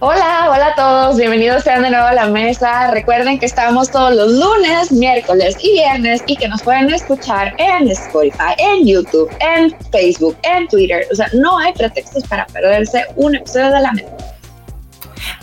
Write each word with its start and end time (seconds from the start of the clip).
Hola, 0.00 0.48
hola 0.50 0.66
a 0.66 0.74
todos, 0.74 1.16
bienvenidos 1.18 1.62
sean 1.62 1.84
de 1.84 1.90
nuevo 1.90 2.04
a 2.04 2.12
la 2.12 2.26
mesa. 2.26 2.90
Recuerden 2.90 3.38
que 3.38 3.46
estamos 3.46 3.92
todos 3.92 4.12
los 4.12 4.32
lunes, 4.32 4.90
miércoles 4.90 5.56
y 5.62 5.74
viernes 5.74 6.24
y 6.26 6.34
que 6.34 6.48
nos 6.48 6.60
pueden 6.62 6.92
escuchar 6.92 7.54
en 7.58 7.88
Spotify, 7.88 8.56
en 8.58 8.88
YouTube, 8.88 9.30
en 9.38 9.72
Facebook, 9.92 10.36
en 10.42 10.66
Twitter. 10.66 11.06
O 11.12 11.14
sea, 11.14 11.28
no 11.32 11.58
hay 11.58 11.72
pretextos 11.74 12.24
para 12.24 12.44
perderse 12.46 13.04
un 13.14 13.36
episodio 13.36 13.70
de 13.70 13.80
la 13.82 13.92
mesa. 13.92 14.37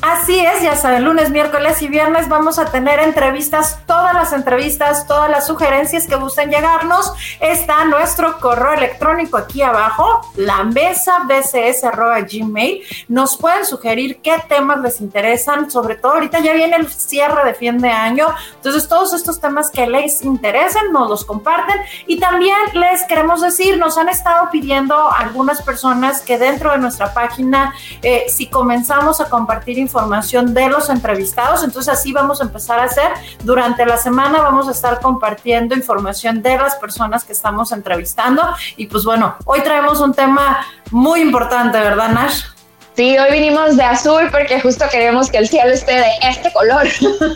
Así 0.02 0.40
es, 0.40 0.62
ya 0.62 0.76
saben, 0.76 1.06
lunes, 1.06 1.30
miércoles 1.30 1.82
y 1.82 1.88
viernes 1.88 2.28
vamos 2.28 2.60
a 2.60 2.66
tener 2.66 3.00
entrevistas, 3.00 3.80
todas 3.88 4.14
las 4.14 4.34
entrevistas, 4.34 5.08
todas 5.08 5.30
las 5.30 5.48
sugerencias 5.48 6.06
que 6.06 6.16
gusten 6.16 6.50
llegarnos. 6.50 7.12
Está 7.40 7.86
nuestro 7.86 8.40
correo 8.40 8.74
electrónico 8.74 9.38
aquí 9.38 9.62
abajo, 9.62 10.22
la 10.36 10.64
mesa 10.64 11.26
gmail. 11.28 12.84
Nos 13.08 13.38
pueden 13.38 13.66
sugerir 13.66 14.22
qué 14.22 14.36
temas 14.48 14.80
les 14.82 15.02
interesan, 15.02 15.72
sobre 15.72 15.96
todo 15.96 16.14
ahorita 16.14 16.40
ya 16.40 16.54
viene 16.54 16.76
el 16.76 16.92
cierre 16.92 17.46
de 17.46 17.54
fin 17.54 17.80
de 17.80 17.90
año, 17.90 18.28
entonces 18.56 18.88
todos 18.88 19.14
estos 19.14 19.40
temas 19.40 19.72
que 19.72 19.88
les 19.88 20.24
interesen 20.24 20.92
nos 20.92 21.10
los 21.10 21.26
comparten 21.26 21.76
y 22.06 22.20
también 22.20 22.56
les 22.74 23.04
queremos 23.04 23.42
decir, 23.42 23.78
nos 23.78 23.98
han 23.98 24.10
estado 24.10 24.50
pidiendo 24.52 25.12
algunas 25.12 25.62
personas 25.62 26.22
que 26.22 26.38
dentro 26.38 26.72
de 26.72 26.78
nuestra 26.78 27.14
página, 27.14 27.74
eh, 28.02 28.26
si 28.28 28.48
comenzamos 28.48 29.22
a 29.22 29.30
compartir 29.30 29.80
información 29.86 30.54
de 30.54 30.70
los 30.70 30.90
entrevistados. 30.90 31.64
Entonces 31.64 31.94
así 31.94 32.12
vamos 32.12 32.42
a 32.42 32.44
empezar 32.44 32.80
a 32.80 32.84
hacer. 32.84 33.10
Durante 33.44 33.86
la 33.86 33.98
semana 33.98 34.42
vamos 34.42 34.68
a 34.68 34.72
estar 34.72 35.00
compartiendo 35.00 35.76
información 35.76 36.42
de 36.42 36.58
las 36.58 36.76
personas 36.76 37.24
que 37.24 37.34
estamos 37.34 37.72
entrevistando. 37.72 38.42
Y 38.78 38.88
pues 38.88 39.06
bueno, 39.06 39.36
hoy 39.46 39.62
traemos 39.62 40.02
un 40.02 40.14
tema 40.14 40.66
muy 40.92 41.22
importante, 41.22 41.80
¿verdad, 41.80 42.10
Nash? 42.10 42.55
Sí, 42.96 43.18
hoy 43.18 43.30
vinimos 43.30 43.76
de 43.76 43.84
azul 43.84 44.30
porque 44.32 44.62
justo 44.62 44.86
queremos 44.90 45.30
que 45.30 45.40
el 45.40 45.50
cielo 45.50 45.74
esté 45.74 45.96
de 45.96 46.12
este 46.30 46.50
color. 46.54 46.88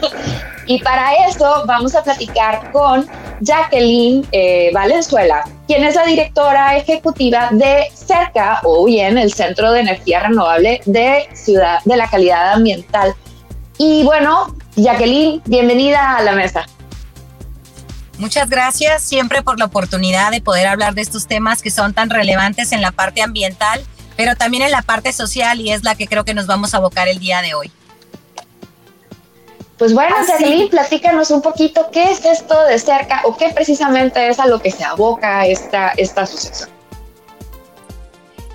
y 0.67 0.81
para 0.81 1.13
eso 1.27 1.63
vamos 1.66 1.93
a 1.95 2.01
platicar 2.01 2.71
con 2.71 3.05
Jacqueline 3.41 4.25
eh, 4.31 4.71
Valenzuela, 4.73 5.43
quien 5.67 5.83
es 5.83 5.95
la 5.95 6.05
directora 6.05 6.77
ejecutiva 6.77 7.49
de 7.51 7.88
CERCA, 7.93 8.61
o 8.63 8.85
bien 8.85 9.17
el 9.17 9.33
Centro 9.33 9.73
de 9.73 9.81
Energía 9.81 10.21
Renovable 10.21 10.79
de 10.85 11.27
Ciudad 11.33 11.79
de 11.83 11.97
la 11.97 12.09
Calidad 12.09 12.53
Ambiental. 12.53 13.13
Y 13.77 14.03
bueno, 14.03 14.55
Jacqueline, 14.77 15.41
bienvenida 15.45 16.16
a 16.16 16.23
la 16.23 16.31
mesa. 16.31 16.66
Muchas 18.17 18.49
gracias 18.49 19.01
siempre 19.03 19.41
por 19.41 19.59
la 19.59 19.66
oportunidad 19.66 20.31
de 20.31 20.39
poder 20.39 20.67
hablar 20.67 20.94
de 20.94 21.01
estos 21.01 21.27
temas 21.27 21.61
que 21.61 21.69
son 21.69 21.94
tan 21.94 22.09
relevantes 22.09 22.71
en 22.71 22.81
la 22.81 22.91
parte 22.91 23.21
ambiental 23.21 23.81
pero 24.20 24.36
también 24.36 24.64
en 24.64 24.72
la 24.72 24.81
parte 24.81 25.14
social 25.14 25.62
y 25.62 25.72
es 25.72 25.86
la 25.86 25.95
que 25.95 26.06
creo 26.06 26.25
que 26.25 26.34
nos 26.34 26.45
vamos 26.45 26.73
a 26.73 26.78
abocar 26.78 27.08
el 27.08 27.20
día 27.20 27.42
de 27.42 27.53
hoy. 27.53 27.72
Pues 29.78 29.94
bueno, 29.94 30.14
Jacqueline, 30.28 30.70
platícanos 30.70 31.31
un 31.31 31.42
poquito 31.42 31.88
qué 31.89 32.12
es 32.12 32.25
esto 32.25 32.66
de 32.66 32.78
cerca 32.80 33.22
o 33.23 33.38
qué 33.38 33.47
precisamente 33.56 34.28
es 34.28 34.38
a 34.38 34.45
lo 34.45 34.62
que 34.62 34.72
se 34.72 34.84
aboca 34.84 35.45
esta, 35.45 35.92
esta 35.95 36.23
asociación. 36.23 36.70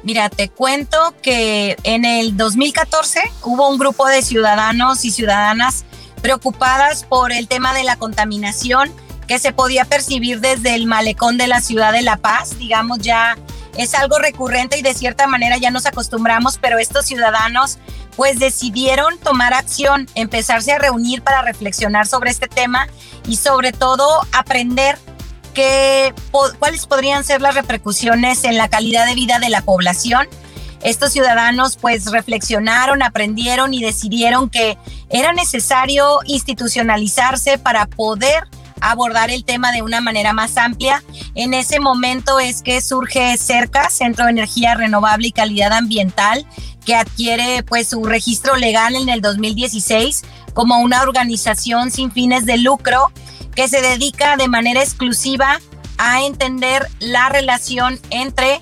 Mira, 0.02 0.28
te 0.28 0.50
cuento 0.50 1.14
que 1.22 1.78
en 1.82 2.04
el 2.04 2.36
2014 2.36 3.22
hubo 3.44 3.66
un 3.70 3.78
grupo 3.78 4.06
de 4.06 4.20
ciudadanos 4.20 5.06
y 5.06 5.10
ciudadanas 5.12 5.86
preocupadas 6.20 7.04
por 7.04 7.32
el 7.32 7.48
tema 7.48 7.72
de 7.72 7.84
la 7.84 7.96
contaminación 7.96 8.92
que 9.26 9.38
se 9.38 9.54
podía 9.54 9.86
percibir 9.86 10.40
desde 10.40 10.74
el 10.74 10.84
malecón 10.84 11.38
de 11.38 11.46
la 11.46 11.62
ciudad 11.62 11.94
de 11.94 12.02
La 12.02 12.18
Paz, 12.18 12.58
digamos 12.58 12.98
ya 12.98 13.38
es 13.76 13.94
algo 13.94 14.18
recurrente 14.18 14.78
y 14.78 14.82
de 14.82 14.94
cierta 14.94 15.26
manera 15.26 15.56
ya 15.58 15.70
nos 15.70 15.86
acostumbramos, 15.86 16.58
pero 16.58 16.78
estos 16.78 17.06
ciudadanos 17.06 17.78
pues 18.16 18.38
decidieron 18.38 19.18
tomar 19.18 19.54
acción, 19.54 20.08
empezarse 20.14 20.72
a 20.72 20.78
reunir 20.78 21.22
para 21.22 21.42
reflexionar 21.42 22.06
sobre 22.06 22.30
este 22.30 22.48
tema 22.48 22.86
y 23.26 23.36
sobre 23.36 23.72
todo 23.72 24.06
aprender 24.32 24.98
que, 25.54 26.12
cuáles 26.58 26.86
podrían 26.86 27.24
ser 27.24 27.40
las 27.40 27.54
repercusiones 27.54 28.44
en 28.44 28.56
la 28.58 28.68
calidad 28.68 29.06
de 29.06 29.14
vida 29.14 29.38
de 29.38 29.48
la 29.48 29.62
población. 29.62 30.28
Estos 30.82 31.12
ciudadanos 31.12 31.78
pues 31.78 32.10
reflexionaron, 32.10 33.02
aprendieron 33.02 33.72
y 33.72 33.82
decidieron 33.82 34.50
que 34.50 34.76
era 35.08 35.32
necesario 35.32 36.18
institucionalizarse 36.26 37.56
para 37.56 37.86
poder 37.86 38.44
abordar 38.80 39.30
el 39.30 39.44
tema 39.44 39.72
de 39.72 39.82
una 39.82 40.00
manera 40.00 40.32
más 40.32 40.56
amplia. 40.56 41.02
En 41.34 41.54
ese 41.54 41.80
momento 41.80 42.40
es 42.40 42.62
que 42.62 42.80
surge 42.80 43.36
CERCA, 43.38 43.90
Centro 43.90 44.24
de 44.24 44.32
Energía 44.32 44.74
Renovable 44.74 45.28
y 45.28 45.32
Calidad 45.32 45.72
Ambiental, 45.72 46.46
que 46.84 46.94
adquiere 46.94 47.62
pues 47.62 47.88
su 47.88 48.04
registro 48.04 48.56
legal 48.56 48.94
en 48.94 49.08
el 49.08 49.20
2016 49.20 50.22
como 50.52 50.78
una 50.78 51.02
organización 51.02 51.90
sin 51.90 52.12
fines 52.12 52.46
de 52.46 52.58
lucro 52.58 53.10
que 53.54 53.68
se 53.68 53.80
dedica 53.80 54.36
de 54.36 54.48
manera 54.48 54.82
exclusiva 54.82 55.60
a 55.98 56.24
entender 56.24 56.86
la 57.00 57.28
relación 57.28 58.00
entre 58.10 58.60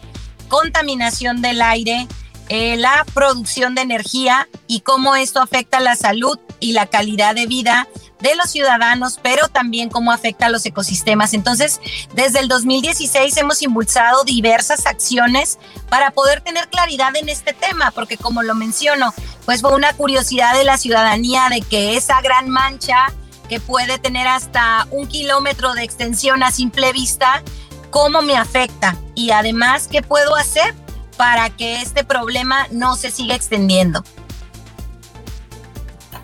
contaminación 0.49 1.41
del 1.41 1.63
aire, 1.63 2.07
eh, 2.49 2.77
la 2.77 3.05
producción 3.15 3.75
de 3.75 3.83
energía 3.83 4.49
y 4.67 4.81
cómo 4.81 5.17
esto 5.17 5.41
afecta 5.41 5.81
la 5.81 5.97
salud 5.97 6.39
y 6.61 6.73
la 6.73 6.87
calidad 6.87 7.35
de 7.35 7.47
vida 7.47 7.89
de 8.21 8.37
los 8.37 8.51
ciudadanos, 8.51 9.19
pero 9.21 9.49
también 9.49 9.91
cómo 9.91 10.13
afecta 10.13 10.47
a 10.47 10.49
los 10.49 10.65
ecosistemas. 10.65 11.35
Entonces, 11.35 11.81
desde 12.15 12.39
el 12.39 12.49
2016 12.49 13.37
hemos 13.37 13.63
impulsado 13.63 14.25
diversas 14.25 14.87
acciones 14.87 15.59
para 15.89 16.13
poder 16.13 16.41
tener 16.41 16.69
claridad 16.69 17.15
en 17.17 17.29
este 17.29 17.53
tema, 17.53 17.91
porque 17.91 18.17
como 18.17 18.43
lo 18.43 18.55
menciono, 18.55 19.13
pues 19.45 19.61
fue 19.61 19.75
una 19.75 19.93
curiosidad 19.95 20.57
de 20.57 20.65
la 20.65 20.79
ciudadanía 20.79 21.49
de 21.51 21.63
que 21.63 21.97
esa 21.97 22.21
gran 22.21 22.49
mancha 22.49 23.13
que 23.49 23.61
puede 23.61 23.99
tener 23.99 24.29
hasta 24.29 24.87
un 24.91 25.09
kilómetro 25.09 25.75
de 25.75 25.83
extensión 25.83 26.43
a 26.43 26.53
simple 26.53 26.93
vista, 26.93 27.43
cómo 27.91 28.23
me 28.23 28.37
afecta 28.37 28.97
y 29.15 29.31
además 29.33 29.89
qué 29.91 30.01
puedo 30.01 30.37
hacer 30.37 30.75
para 31.23 31.51
que 31.51 31.81
este 31.81 32.03
problema 32.03 32.67
no 32.73 32.97
se 32.97 33.13
siga 33.13 33.37
extendiendo. 33.37 34.03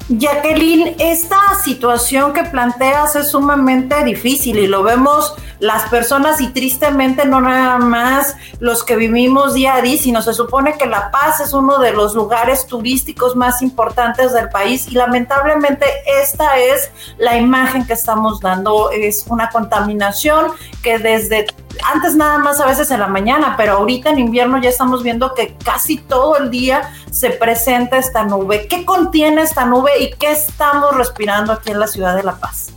Jacqueline, 0.08 0.96
esta 0.98 1.38
situación 1.62 2.32
que 2.32 2.42
planteas 2.42 3.14
es 3.14 3.30
sumamente 3.30 4.02
difícil 4.02 4.58
y 4.58 4.66
lo 4.66 4.82
vemos 4.82 5.34
las 5.60 5.88
personas 5.88 6.40
y 6.40 6.48
tristemente 6.48 7.24
no 7.24 7.40
nada 7.40 7.78
más 7.78 8.36
los 8.60 8.84
que 8.84 8.96
vivimos 8.96 9.54
día 9.54 9.74
a 9.74 9.82
día, 9.82 9.98
sino 9.98 10.22
se 10.22 10.34
supone 10.34 10.76
que 10.78 10.86
La 10.86 11.10
Paz 11.10 11.40
es 11.40 11.52
uno 11.52 11.78
de 11.78 11.92
los 11.92 12.14
lugares 12.14 12.66
turísticos 12.66 13.36
más 13.36 13.62
importantes 13.62 14.32
del 14.32 14.48
país 14.48 14.86
y 14.88 14.92
lamentablemente 14.92 15.86
esta 16.22 16.58
es 16.58 16.90
la 17.18 17.36
imagen 17.36 17.86
que 17.86 17.92
estamos 17.94 18.40
dando, 18.40 18.90
es 18.90 19.24
una 19.28 19.50
contaminación 19.50 20.46
que 20.82 20.98
desde 20.98 21.46
antes 21.84 22.16
nada 22.16 22.38
más 22.38 22.60
a 22.60 22.66
veces 22.66 22.90
en 22.90 23.00
la 23.00 23.06
mañana, 23.06 23.54
pero 23.56 23.74
ahorita 23.74 24.10
en 24.10 24.18
invierno 24.18 24.60
ya 24.60 24.68
estamos 24.68 25.02
viendo 25.02 25.34
que 25.34 25.56
casi 25.64 25.98
todo 25.98 26.36
el 26.36 26.50
día 26.50 26.92
se 27.10 27.30
presenta 27.30 27.98
esta 27.98 28.24
nube. 28.24 28.66
¿Qué 28.68 28.84
contiene 28.84 29.42
esta 29.42 29.64
nube 29.64 29.90
y 30.00 30.10
qué 30.10 30.32
estamos 30.32 30.96
respirando 30.96 31.52
aquí 31.52 31.70
en 31.70 31.80
la 31.80 31.86
ciudad 31.86 32.16
de 32.16 32.22
La 32.22 32.36
Paz? 32.36 32.72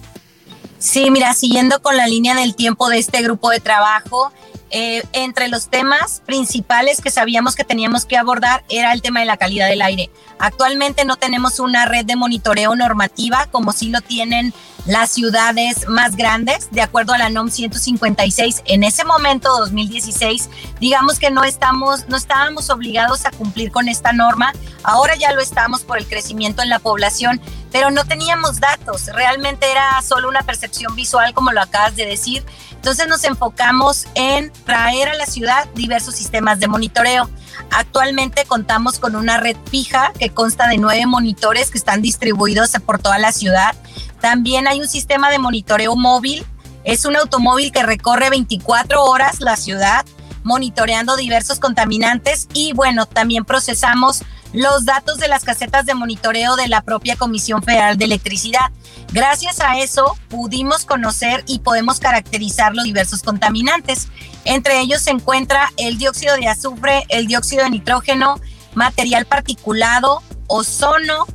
Sí, 0.81 1.11
mira, 1.11 1.35
siguiendo 1.35 1.79
con 1.79 1.95
la 1.95 2.07
línea 2.07 2.33
del 2.33 2.55
tiempo 2.55 2.89
de 2.89 2.97
este 2.97 3.21
grupo 3.21 3.51
de 3.51 3.59
trabajo, 3.59 4.33
eh, 4.71 5.03
entre 5.13 5.47
los 5.47 5.67
temas 5.67 6.23
principales 6.25 7.01
que 7.01 7.11
sabíamos 7.11 7.55
que 7.55 7.63
teníamos 7.63 8.05
que 8.05 8.17
abordar 8.17 8.63
era 8.67 8.91
el 8.91 9.03
tema 9.03 9.19
de 9.19 9.27
la 9.27 9.37
calidad 9.37 9.67
del 9.67 9.83
aire. 9.83 10.09
Actualmente 10.39 11.05
no 11.05 11.17
tenemos 11.17 11.59
una 11.59 11.85
red 11.85 12.03
de 12.05 12.15
monitoreo 12.15 12.75
normativa 12.75 13.45
como 13.51 13.73
sí 13.73 13.89
lo 13.89 14.01
tienen 14.01 14.55
las 14.85 15.11
ciudades 15.11 15.87
más 15.87 16.15
grandes, 16.15 16.69
de 16.71 16.81
acuerdo 16.81 17.13
a 17.13 17.17
la 17.17 17.29
NOM 17.29 17.49
156. 17.49 18.63
En 18.65 18.83
ese 18.83 19.03
momento, 19.03 19.55
2016, 19.57 20.49
digamos 20.79 21.19
que 21.19 21.29
no, 21.29 21.43
estamos, 21.43 22.07
no 22.07 22.17
estábamos 22.17 22.69
obligados 22.69 23.25
a 23.25 23.31
cumplir 23.31 23.71
con 23.71 23.87
esta 23.87 24.11
norma. 24.11 24.53
Ahora 24.83 25.15
ya 25.15 25.31
lo 25.33 25.41
estamos 25.41 25.83
por 25.83 25.97
el 25.97 26.07
crecimiento 26.07 26.61
en 26.61 26.69
la 26.69 26.79
población, 26.79 27.39
pero 27.71 27.91
no 27.91 28.05
teníamos 28.05 28.59
datos. 28.59 29.07
Realmente 29.07 29.69
era 29.71 30.01
solo 30.01 30.27
una 30.29 30.41
percepción 30.41 30.95
visual, 30.95 31.33
como 31.33 31.51
lo 31.51 31.61
acabas 31.61 31.95
de 31.95 32.05
decir. 32.05 32.43
Entonces 32.71 33.07
nos 33.07 33.23
enfocamos 33.23 34.07
en 34.15 34.51
traer 34.65 35.09
a 35.09 35.13
la 35.13 35.27
ciudad 35.27 35.67
diversos 35.75 36.15
sistemas 36.15 36.59
de 36.59 36.67
monitoreo. 36.67 37.29
Actualmente 37.69 38.45
contamos 38.45 38.97
con 38.97 39.15
una 39.15 39.37
red 39.37 39.55
fija 39.69 40.11
que 40.17 40.31
consta 40.31 40.67
de 40.67 40.77
nueve 40.77 41.05
monitores 41.05 41.69
que 41.69 41.77
están 41.77 42.01
distribuidos 42.01 42.71
por 42.85 42.99
toda 42.99 43.19
la 43.19 43.31
ciudad. 43.31 43.75
También 44.21 44.67
hay 44.67 44.79
un 44.79 44.87
sistema 44.87 45.29
de 45.29 45.39
monitoreo 45.39 45.95
móvil. 45.95 46.45
Es 46.83 47.05
un 47.05 47.15
automóvil 47.15 47.71
que 47.71 47.83
recorre 47.83 48.29
24 48.29 49.03
horas 49.03 49.41
la 49.41 49.55
ciudad 49.55 50.05
monitoreando 50.43 51.15
diversos 51.17 51.59
contaminantes 51.59 52.47
y 52.53 52.73
bueno, 52.73 53.05
también 53.05 53.45
procesamos 53.45 54.23
los 54.53 54.85
datos 54.85 55.17
de 55.17 55.27
las 55.27 55.43
casetas 55.43 55.85
de 55.85 55.93
monitoreo 55.93 56.55
de 56.55 56.67
la 56.67 56.81
propia 56.81 57.15
Comisión 57.15 57.63
Federal 57.63 57.97
de 57.97 58.05
Electricidad. 58.05 58.71
Gracias 59.13 59.59
a 59.61 59.77
eso 59.79 60.17
pudimos 60.29 60.85
conocer 60.85 61.43
y 61.47 61.59
podemos 61.59 61.99
caracterizar 61.99 62.75
los 62.75 62.83
diversos 62.83 63.23
contaminantes. 63.23 64.09
Entre 64.43 64.79
ellos 64.81 65.01
se 65.01 65.11
encuentra 65.11 65.71
el 65.77 65.97
dióxido 65.97 66.35
de 66.35 66.47
azufre, 66.47 67.05
el 67.09 67.27
dióxido 67.27 67.63
de 67.63 67.69
nitrógeno, 67.69 68.41
material 68.73 69.25
particulado, 69.25 70.21
ozono 70.47 71.27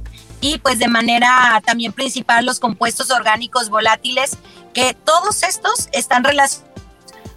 y 0.46 0.58
pues 0.58 0.78
de 0.78 0.87
manera 0.87 1.60
también 1.64 1.93
principal 1.93 2.46
los 2.46 2.60
compuestos 2.60 3.10
orgánicos 3.10 3.69
volátiles, 3.69 4.38
que 4.72 4.94
todos 4.94 5.43
estos 5.43 5.88
están 5.93 6.22
relacionados 6.22 6.70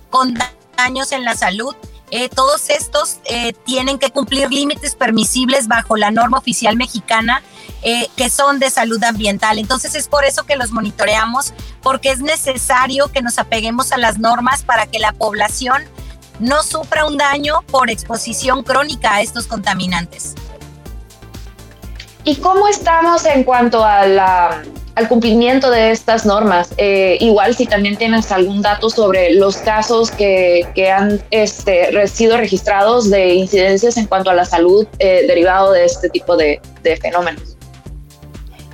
con 0.10 0.38
daños 0.78 1.12
en 1.12 1.24
la 1.24 1.36
salud. 1.36 1.76
Eh, 2.12 2.30
todos 2.30 2.70
estos 2.70 3.18
eh, 3.26 3.54
tienen 3.66 4.00
que 4.00 4.10
cumplir 4.10 4.52
límites 4.52 4.96
permisibles 4.96 5.68
bajo 5.68 5.96
la 5.96 6.10
norma 6.10 6.40
oficial 6.40 6.76
mexicana 6.76 7.44
eh, 7.82 8.08
que 8.16 8.30
son 8.30 8.60
de 8.60 8.70
salud 8.70 9.04
ambiental. 9.04 9.58
Entonces 9.58 9.96
es 9.96 10.08
por 10.08 10.26
eso 10.26 10.44
que 10.44 10.56
los 10.56 10.72
monitoreamos, 10.72 11.54
porque 11.82 12.10
es 12.10 12.20
necesario 12.20 13.12
que 13.12 13.22
nos 13.22 13.40
apeguemos 13.40 13.92
a 13.92 13.98
las 13.98 14.20
normas 14.20 14.64
para 14.64 14.86
que 14.88 15.00
la 15.00 15.14
población 15.14 15.84
no 16.40 16.64
sufra 16.64 17.06
un 17.06 17.18
daño 17.18 17.62
por 17.72 17.90
exposición 17.90 18.64
crónica 18.64 19.16
a 19.16 19.22
estos 19.22 19.48
contaminantes. 19.48 20.36
¿Y 22.24 22.36
cómo 22.38 22.68
estamos 22.68 23.26
en 23.26 23.44
cuanto 23.44 23.84
al 23.84 25.08
cumplimiento 25.08 25.72
de 25.72 25.92
estas 25.92 26.26
normas? 26.26 26.70
Eh, 26.78 27.18
igual 27.22 27.56
si 27.56 27.66
también 27.66 27.98
tienes 27.98 28.32
algún 28.32 28.62
dato 28.62 28.90
sobre 28.90 29.34
los 29.34 29.58
casos 29.58 30.12
que, 30.12 30.66
han 30.92 31.22
este, 31.32 32.08
sido 32.08 32.38
registrados 32.38 33.10
de 33.10 33.34
incidencias 33.34 33.98
en 33.98 34.06
cuanto 34.08 34.30
a 34.30 34.34
la 34.34 34.46
salud 34.46 34.86
eh, 35.00 35.26
derivado 35.28 35.72
de 35.72 35.86
este 35.86 36.10
tipo 36.10 36.36
de 36.36 36.60
fenómenos. 37.02 37.59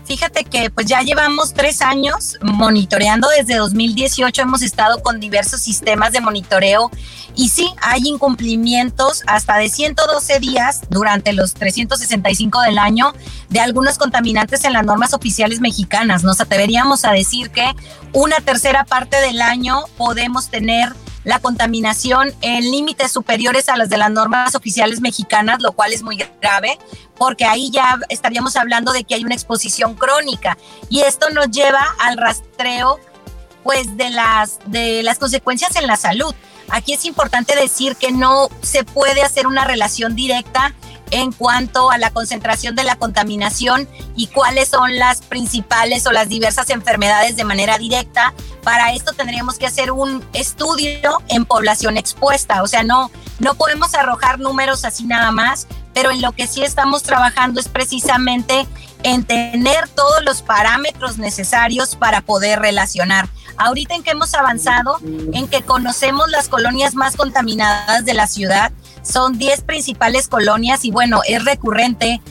Fíjate 0.05 0.43
que 0.43 0.69
pues 0.69 0.85
ya 0.85 1.01
llevamos 1.01 1.53
tres 1.53 1.81
años 1.81 2.37
monitoreando, 2.41 3.27
desde 3.35 3.55
2018 3.55 4.43
hemos 4.43 4.61
estado 4.61 5.01
con 5.01 5.19
diversos 5.19 5.61
sistemas 5.61 6.11
de 6.11 6.21
monitoreo 6.21 6.91
y 7.35 7.49
sí, 7.49 7.73
hay 7.81 8.01
incumplimientos 8.05 9.23
hasta 9.25 9.57
de 9.57 9.67
112 9.67 10.39
días 10.39 10.81
durante 10.89 11.33
los 11.33 11.55
365 11.55 12.61
del 12.61 12.77
año 12.77 13.13
de 13.49 13.59
algunos 13.59 13.97
contaminantes 13.97 14.63
en 14.63 14.73
las 14.73 14.85
normas 14.85 15.13
oficiales 15.13 15.59
mexicanas. 15.59 16.23
Nos 16.23 16.39
atreveríamos 16.39 17.03
a 17.03 17.11
decir 17.11 17.49
que 17.49 17.65
una 18.13 18.37
tercera 18.37 18.85
parte 18.85 19.19
del 19.21 19.41
año 19.41 19.85
podemos 19.97 20.49
tener 20.49 20.93
la 21.25 21.39
contaminación 21.39 22.33
en 22.42 22.72
límites 22.72 23.12
superiores 23.12 23.68
a 23.68 23.75
las 23.75 23.89
de 23.89 23.98
las 23.98 24.12
normas 24.12 24.56
oficiales 24.56 25.01
mexicanas, 25.01 25.62
lo 25.62 25.74
cual 25.74 25.92
es 25.92 26.04
muy 26.04 26.24
grave, 26.42 26.80
porque 27.18 27.45
ahí 27.45 27.72
ya 27.72 28.00
estaríamos 28.10 28.56
hablando 28.56 28.94
de 28.94 29.04
que 29.04 29.16
hay 29.16 29.25
una 29.25 29.36
exposición 29.36 29.95
crónica 29.95 30.57
y 30.89 31.01
esto 31.01 31.30
nos 31.31 31.50
lleva 31.50 31.83
al 32.00 32.18
rastreo 32.18 33.00
pues 33.63 33.98
de 33.98 34.12
las 34.12 34.60
de 34.68 35.01
las 35.01 35.18
consecuencias 35.18 35.75
en 35.75 35.88
la 35.88 35.98
salud. 35.98 36.33
Aquí 36.69 36.94
es 36.94 37.06
importante 37.06 37.56
decir 37.56 37.95
que 37.95 38.12
no 38.12 38.50
se 38.62 38.83
puede 38.83 39.22
hacer 39.22 39.48
una 39.48 39.66
relación 39.66 40.16
directa 40.16 40.74
en 41.11 41.31
cuanto 41.31 41.91
a 41.91 41.97
la 41.97 42.11
concentración 42.11 42.75
de 42.75 42.83
la 42.83 42.95
contaminación 42.95 43.87
y 44.15 44.27
cuáles 44.27 44.69
son 44.69 44.97
las 44.97 45.21
principales 45.21 46.05
o 46.07 46.11
las 46.11 46.29
diversas 46.29 46.69
enfermedades 46.69 47.35
de 47.35 47.43
manera 47.43 47.77
directa. 47.77 48.33
Para 48.63 48.93
esto 48.93 49.13
tendríamos 49.13 49.57
que 49.57 49.67
hacer 49.67 49.91
un 49.91 50.25
estudio 50.33 51.21
en 51.27 51.45
población 51.45 51.97
expuesta, 51.97 52.63
o 52.63 52.67
sea, 52.67 52.83
no, 52.83 53.11
no 53.39 53.55
podemos 53.55 53.93
arrojar 53.93 54.39
números 54.39 54.85
así 54.85 55.05
nada 55.05 55.31
más, 55.31 55.67
pero 55.93 56.11
en 56.11 56.21
lo 56.21 56.33
que 56.33 56.47
sí 56.47 56.63
estamos 56.63 57.03
trabajando 57.03 57.59
es 57.59 57.69
precisamente 57.69 58.67
en 59.03 59.23
tener 59.23 59.87
todos 59.89 60.23
los 60.25 60.41
parámetros 60.41 61.17
necesarios 61.17 61.95
para 61.95 62.21
poder 62.21 62.59
relacionar. 62.59 63.29
Ahorita 63.57 63.95
en 63.95 64.03
que 64.03 64.11
hemos 64.11 64.33
avanzado, 64.33 64.97
en 65.03 65.47
que 65.47 65.61
conocemos 65.61 66.29
las 66.29 66.49
colonias 66.49 66.95
más 66.95 67.15
contaminadas 67.15 68.03
de 68.03 68.13
la 68.13 68.27
ciudad, 68.27 68.71
son 69.05 69.37
10 69.37 69.61
principales 69.61 70.27
colonias 70.27 70.83
y 70.83 70.91
bueno, 70.91 71.21
es 71.27 71.45
recurrente 71.45 72.21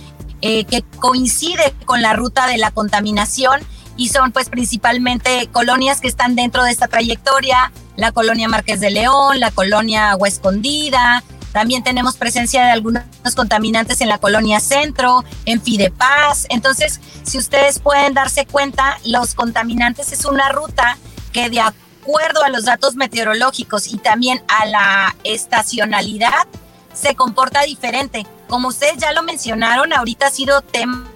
eh, 0.42 0.64
que 0.64 0.82
coincide 0.98 1.72
con 1.86 2.02
la 2.02 2.12
ruta 2.12 2.46
de 2.46 2.58
la 2.58 2.70
contaminación 2.70 3.60
y 3.96 4.08
son 4.08 4.32
pues 4.32 4.48
principalmente 4.50 5.48
colonias 5.52 6.00
que 6.00 6.08
están 6.08 6.34
dentro 6.34 6.64
de 6.64 6.72
esta 6.72 6.88
trayectoria, 6.88 7.72
la 7.96 8.12
colonia 8.12 8.48
Marqués 8.48 8.80
de 8.80 8.90
León, 8.90 9.38
la 9.38 9.52
colonia 9.52 10.10
Agua 10.10 10.28
Escondida, 10.28 11.22
también 11.54 11.84
tenemos 11.84 12.16
presencia 12.16 12.64
de 12.64 12.72
algunos 12.72 13.04
contaminantes 13.36 14.00
en 14.00 14.08
la 14.08 14.18
colonia 14.18 14.58
Centro, 14.58 15.24
en 15.46 15.62
Fidepaz. 15.62 16.46
Entonces, 16.48 17.00
si 17.22 17.38
ustedes 17.38 17.78
pueden 17.78 18.12
darse 18.12 18.44
cuenta, 18.44 18.98
los 19.04 19.34
contaminantes 19.34 20.10
es 20.10 20.24
una 20.24 20.48
ruta 20.48 20.98
que 21.32 21.50
de 21.50 21.60
acuerdo 21.60 22.42
a 22.42 22.48
los 22.48 22.64
datos 22.64 22.96
meteorológicos 22.96 23.86
y 23.86 23.98
también 23.98 24.42
a 24.48 24.66
la 24.66 25.16
estacionalidad, 25.22 26.48
se 26.94 27.14
comporta 27.14 27.62
diferente. 27.62 28.26
Como 28.48 28.68
ustedes 28.68 28.96
ya 28.98 29.12
lo 29.12 29.22
mencionaron, 29.22 29.92
ahorita 29.92 30.28
ha 30.28 30.30
sido 30.30 30.62
tema 30.62 31.10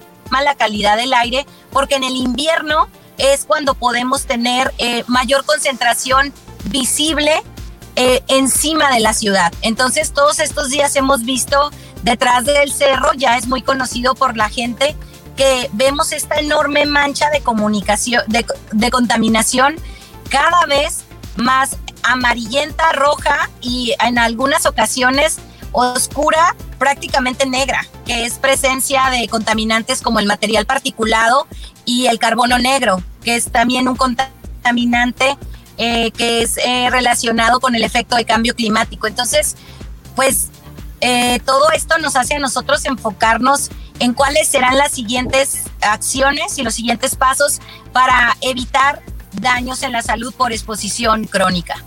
la 0.45 0.55
calidad 0.55 0.97
del 0.97 1.15
aire, 1.15 1.47
porque 1.73 1.97
en 1.97 2.05
el 2.05 2.17
invierno 2.17 2.89
es 3.17 3.45
cuando 3.45 3.75
podemos 3.75 4.27
tener 4.27 4.73
eh, 4.79 5.05
mayor 5.07 5.45
concentración 5.45 6.33
visible 6.67 7.43
eh, 7.97 8.23
encima 8.29 8.93
de 8.93 9.01
la 9.01 9.13
ciudad. 9.15 9.53
Entonces, 9.63 10.13
todos 10.13 10.39
estos 10.39 10.71
días 10.71 10.95
hemos 10.97 11.25
visto 11.25 11.71
detrás 12.03 12.45
del 12.45 12.73
cerro, 12.73 13.13
ya 13.15 13.37
es 13.37 13.49
muy 13.49 13.63
conocido 13.63 14.15
por 14.15 14.37
la 14.37 14.49
gente, 14.49 14.95
que 15.37 15.71
vemos 15.73 16.13
esta 16.13 16.37
enorme 16.37 16.85
mancha 16.87 17.31
de 17.31 17.41
comunicación, 17.41 18.23
de, 18.27 18.45
de 18.73 18.91
contaminación 18.91 19.77
cada 20.29 20.67
vez 20.67 21.05
más 21.37 21.77
amarillenta, 22.03 22.93
roja 22.93 23.51
y 23.61 23.95
en 24.01 24.19
algunas 24.19 24.67
ocasiones 24.67 25.39
oscura, 25.73 26.55
prácticamente 26.79 27.47
negra, 27.47 27.87
que 28.07 28.25
es 28.25 28.35
presencia 28.35 29.11
de 29.11 29.29
contaminantes 29.29 30.03
como 30.03 30.21
el 30.21 30.27
material 30.27 30.67
particulado 30.67 31.47
y 31.85 32.07
el 32.07 32.19
carbono 32.19 32.59
negro, 32.59 33.03
que 33.23 33.37
es 33.37 33.51
también 33.51 33.89
un 33.89 33.97
contaminante 33.97 35.37
eh, 35.77 36.11
que 36.11 36.43
es 36.43 36.57
eh, 36.59 36.89
relacionado 36.91 37.61
con 37.61 37.75
el 37.75 37.85
efecto 37.85 38.17
de 38.17 38.25
cambio 38.25 38.55
climático. 38.55 39.07
Entonces, 39.07 39.57
pues 40.17 40.49
eh, 41.01 41.39
todo 41.45 41.71
esto 41.71 41.99
nos 41.99 42.17
hace 42.17 42.35
a 42.35 42.39
nosotros 42.41 42.85
enfocarnos 42.85 43.71
en 44.01 44.13
cuáles 44.13 44.49
serán 44.49 44.77
las 44.77 44.93
siguientes 44.93 45.65
acciones 45.81 46.59
y 46.59 46.63
los 46.63 46.75
siguientes 46.75 47.15
pasos 47.15 47.61
para 47.93 48.37
evitar 48.41 49.03
daños 49.35 49.83
en 49.83 49.93
la 49.93 50.03
salud 50.03 50.35
por 50.35 50.53
exposición 50.53 51.25
crónica. 51.25 51.85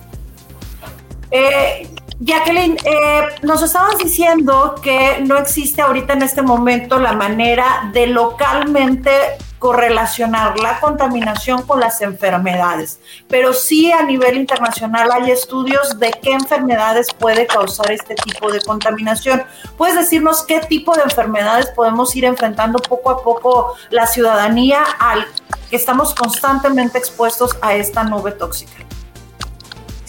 Jacqueline, 2.24 2.78
eh, 2.86 3.24
nos 3.42 3.64
estabas 3.64 3.98
diciendo 3.98 4.76
que 4.84 5.24
no 5.26 5.40
existe 5.40 5.82
ahorita 5.82 6.14
en 6.14 6.22
este 6.22 6.44
momento 6.44 7.00
la 7.00 7.14
manera 7.14 7.90
de 7.94 8.06
localmente 8.06 9.12
correlacionar 9.58 10.60
la 10.60 10.80
contaminación 10.80 11.64
con 11.64 11.80
las 11.80 12.00
enfermedades, 12.02 13.00
pero 13.28 13.54
sí 13.54 13.92
a 13.92 14.04
nivel 14.04 14.38
internacional 14.38 15.10
hay 15.12 15.32
estudios 15.32 15.98
de 15.98 16.12
qué 16.22 16.34
enfermedades 16.34 17.08
puede 17.12 17.48
causar 17.48 17.92
este 17.92 18.14
tipo 18.14 18.52
de 18.52 18.62
contaminación. 18.62 19.44
¿Puedes 19.76 19.96
decirnos 19.96 20.44
qué 20.44 20.60
tipo 20.60 20.96
de 20.96 21.02
enfermedades 21.02 21.72
podemos 21.76 22.16
ir 22.16 22.26
enfrentando 22.26 22.78
poco 22.78 23.10
a 23.10 23.24
poco 23.24 23.76
la 23.90 24.06
ciudadanía 24.06 24.84
al 25.00 25.26
que 25.72 25.76
estamos 25.76 26.14
constantemente 26.14 27.00
expuestos 27.00 27.58
a 27.64 27.74
esta 27.74 28.04
nube 28.04 28.32
tóxica? 28.32 28.91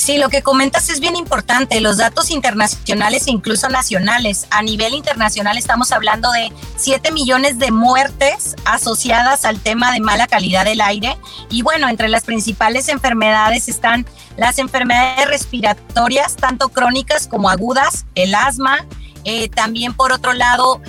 Sí, 0.03 0.19
lo 0.19 0.31
que 0.31 0.43
comentas 0.43 0.89
es 0.89 0.99
bien 0.99 1.15
importante. 1.15 1.81
Los 1.81 1.99
datos 1.99 2.33
internacionales 2.33 3.29
e 3.29 3.31
incluso 3.31 3.69
nacionales. 3.69 4.49
A 4.51 4.61
nivel 4.61 4.95
internacional 4.95 5.57
estamos 5.57 5.93
hablando 5.93 6.33
de 6.33 6.53
7 6.75 7.13
millones 7.13 7.61
de 7.61 7.71
muertes 7.71 8.57
asociadas 8.65 9.45
al 9.45 9.61
tema 9.61 9.93
de 9.93 10.01
mala 10.01 10.27
calidad 10.27 10.65
del 10.65 10.81
aire. 10.81 11.17
Y 11.51 11.63
bueno, 11.63 11.89
entre 11.89 12.09
las 12.09 12.25
principales 12.25 12.89
enfermedades 12.89 13.69
están 13.69 14.05
las 14.37 14.59
enfermedades 14.59 15.29
respiratorias, 15.29 16.35
tanto 16.35 16.71
crónicas 16.71 17.29
como 17.29 17.49
agudas, 17.49 18.05
el 18.17 18.35
asma. 18.35 18.85
Eh, 19.23 19.51
también 19.51 19.95
por 19.95 20.11
otro 20.11 20.33
lado, 20.33 20.83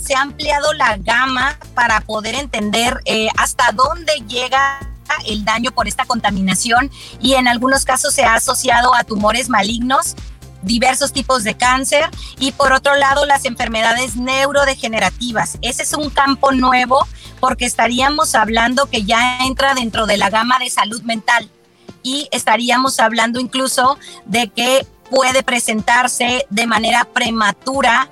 se 0.00 0.14
ha 0.14 0.20
ampliado 0.20 0.74
la 0.74 0.98
gama 0.98 1.58
para 1.74 2.02
poder 2.02 2.34
entender 2.34 3.00
eh, 3.06 3.28
hasta 3.38 3.72
dónde 3.72 4.12
llega 4.28 4.89
el 5.26 5.44
daño 5.44 5.70
por 5.72 5.88
esta 5.88 6.04
contaminación 6.04 6.90
y 7.20 7.34
en 7.34 7.48
algunos 7.48 7.84
casos 7.84 8.14
se 8.14 8.24
ha 8.24 8.34
asociado 8.34 8.94
a 8.94 9.04
tumores 9.04 9.48
malignos 9.48 10.16
diversos 10.62 11.12
tipos 11.12 11.44
de 11.44 11.56
cáncer 11.56 12.08
y 12.38 12.52
por 12.52 12.72
otro 12.72 12.94
lado 12.96 13.26
las 13.26 13.44
enfermedades 13.44 14.16
neurodegenerativas. 14.16 15.58
Ese 15.62 15.82
es 15.82 15.92
un 15.94 16.10
campo 16.10 16.52
nuevo 16.52 17.06
porque 17.40 17.64
estaríamos 17.64 18.34
hablando 18.34 18.86
que 18.86 19.04
ya 19.04 19.38
entra 19.44 19.74
dentro 19.74 20.06
de 20.06 20.18
la 20.18 20.30
gama 20.30 20.58
de 20.58 20.70
salud 20.70 21.02
mental 21.02 21.50
y 22.02 22.28
estaríamos 22.30 23.00
hablando 23.00 23.40
incluso 23.40 23.98
de 24.26 24.48
que 24.48 24.86
puede 25.10 25.42
presentarse 25.42 26.46
de 26.50 26.66
manera 26.66 27.04
prematura 27.04 28.10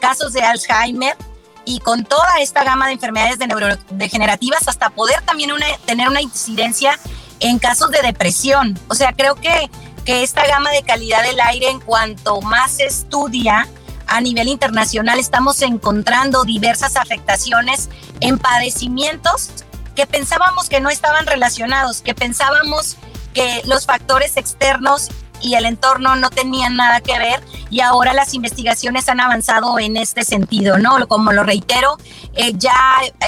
casos 0.00 0.32
de 0.32 0.42
Alzheimer 0.42 1.16
y 1.64 1.80
con 1.80 2.04
toda 2.04 2.40
esta 2.40 2.64
gama 2.64 2.86
de 2.86 2.94
enfermedades 2.94 3.38
de 3.38 3.46
neurodegenerativas 3.46 4.66
hasta 4.68 4.90
poder 4.90 5.22
también 5.22 5.50
tener 5.84 6.08
una 6.08 6.20
incidencia 6.20 6.98
en 7.40 7.58
casos 7.58 7.90
de 7.90 8.02
depresión. 8.02 8.78
O 8.88 8.94
sea, 8.94 9.12
creo 9.12 9.34
que, 9.34 9.70
que 10.04 10.22
esta 10.22 10.46
gama 10.46 10.70
de 10.70 10.82
calidad 10.82 11.22
del 11.22 11.40
aire 11.40 11.70
en 11.70 11.80
cuanto 11.80 12.40
más 12.40 12.72
se 12.72 12.84
estudia, 12.84 13.68
a 14.06 14.20
nivel 14.20 14.48
internacional 14.48 15.18
estamos 15.18 15.62
encontrando 15.62 16.44
diversas 16.44 16.96
afectaciones 16.96 17.88
en 18.20 18.38
padecimientos 18.38 19.50
que 19.94 20.06
pensábamos 20.06 20.68
que 20.68 20.80
no 20.80 20.90
estaban 20.90 21.26
relacionados, 21.26 22.02
que 22.02 22.14
pensábamos 22.14 22.96
que 23.34 23.62
los 23.64 23.86
factores 23.86 24.36
externos 24.36 25.08
y 25.42 25.54
el 25.54 25.66
entorno 25.66 26.16
no 26.16 26.30
tenían 26.30 26.76
nada 26.76 27.00
que 27.00 27.18
ver 27.18 27.42
y 27.70 27.80
ahora 27.80 28.12
las 28.12 28.34
investigaciones 28.34 29.08
han 29.08 29.20
avanzado 29.20 29.78
en 29.78 29.96
este 29.96 30.24
sentido, 30.24 30.78
¿no? 30.78 31.06
Como 31.08 31.32
lo 31.32 31.42
reitero, 31.42 31.98
eh, 32.34 32.52
ya 32.54 32.74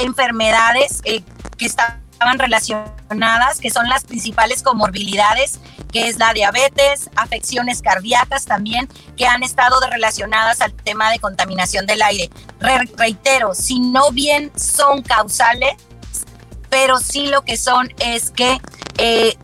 enfermedades 0.00 1.00
eh, 1.04 1.23
que 1.56 1.66
estaban 1.66 2.04
relacionadas, 2.37 3.59
que 3.61 3.71
son 3.71 3.88
las 3.88 4.04
principales 4.04 4.62
comorbilidades, 4.62 5.61
que 5.92 6.09
es 6.09 6.18
la 6.18 6.33
diabetes, 6.33 7.11
afecciones 7.16 7.83
cardíacas 7.83 8.47
también, 8.47 8.88
que 9.16 9.26
han 9.26 9.42
estado 9.42 9.78
relacionadas 9.90 10.61
al 10.61 10.73
tema 10.73 11.11
de 11.11 11.18
contaminación 11.18 11.87
del 11.87 12.02
aire. 12.02 12.30
reitero, 12.97 13.54
si 13.54 13.80
no 13.80 14.11
bien 14.11 14.50
son 14.56 15.02
causales, 15.02 15.75
pero 16.71 16.99
sí 16.99 17.26
lo 17.26 17.42
que 17.42 17.56
son 17.56 17.92
es 17.99 18.30
que 18.30 18.61
eh, 18.99 19.37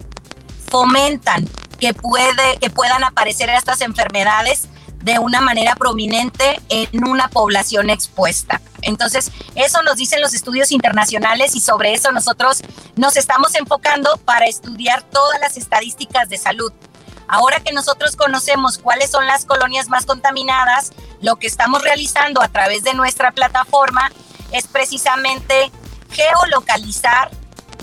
fomentan 0.69 1.49
que, 1.81 1.95
puede, 1.95 2.59
que 2.61 2.71
puedan 2.71 3.03
aparecer 3.03 3.51
estas 3.51 3.81
enfermedades 3.81 4.69
de 5.03 5.19
una 5.19 5.41
manera 5.41 5.75
prominente 5.77 6.61
en 6.69 7.05
una 7.05 7.29
población 7.29 7.89
expuesta. 7.89 8.61
Entonces, 8.83 9.31
eso 9.55 9.83
nos 9.83 9.97
dicen 9.97 10.21
los 10.21 10.35
estudios 10.35 10.73
internacionales 10.73 11.55
y 11.57 11.61
sobre 11.61 11.95
eso 11.95 12.13
nosotros 12.13 12.63
nos 12.97 13.17
estamos 13.17 13.55
enfocando 13.55 14.19
para 14.25 14.47
estudiar 14.47 15.03
todas 15.03 15.41
las 15.41 15.57
estadísticas 15.57 16.29
de 16.29 16.37
salud. 16.37 16.73
Ahora 17.29 17.61
que 17.61 17.73
nosotros 17.73 18.17
conocemos 18.17 18.79
cuáles 18.79 19.11
son 19.11 19.27
las 19.27 19.45
colonias 19.45 19.89
más 19.89 20.05
contaminadas, 20.05 20.93
lo 21.23 21.37
que 21.37 21.47
estamos 21.47 21.83
realizando 21.83 22.43
a 22.43 22.49
través 22.49 22.83
de 22.83 22.93
nuestra 22.93 23.33
plataforma 23.33 24.11
es 24.53 24.67
precisamente 24.67 25.71
geolocalizar 26.11 27.31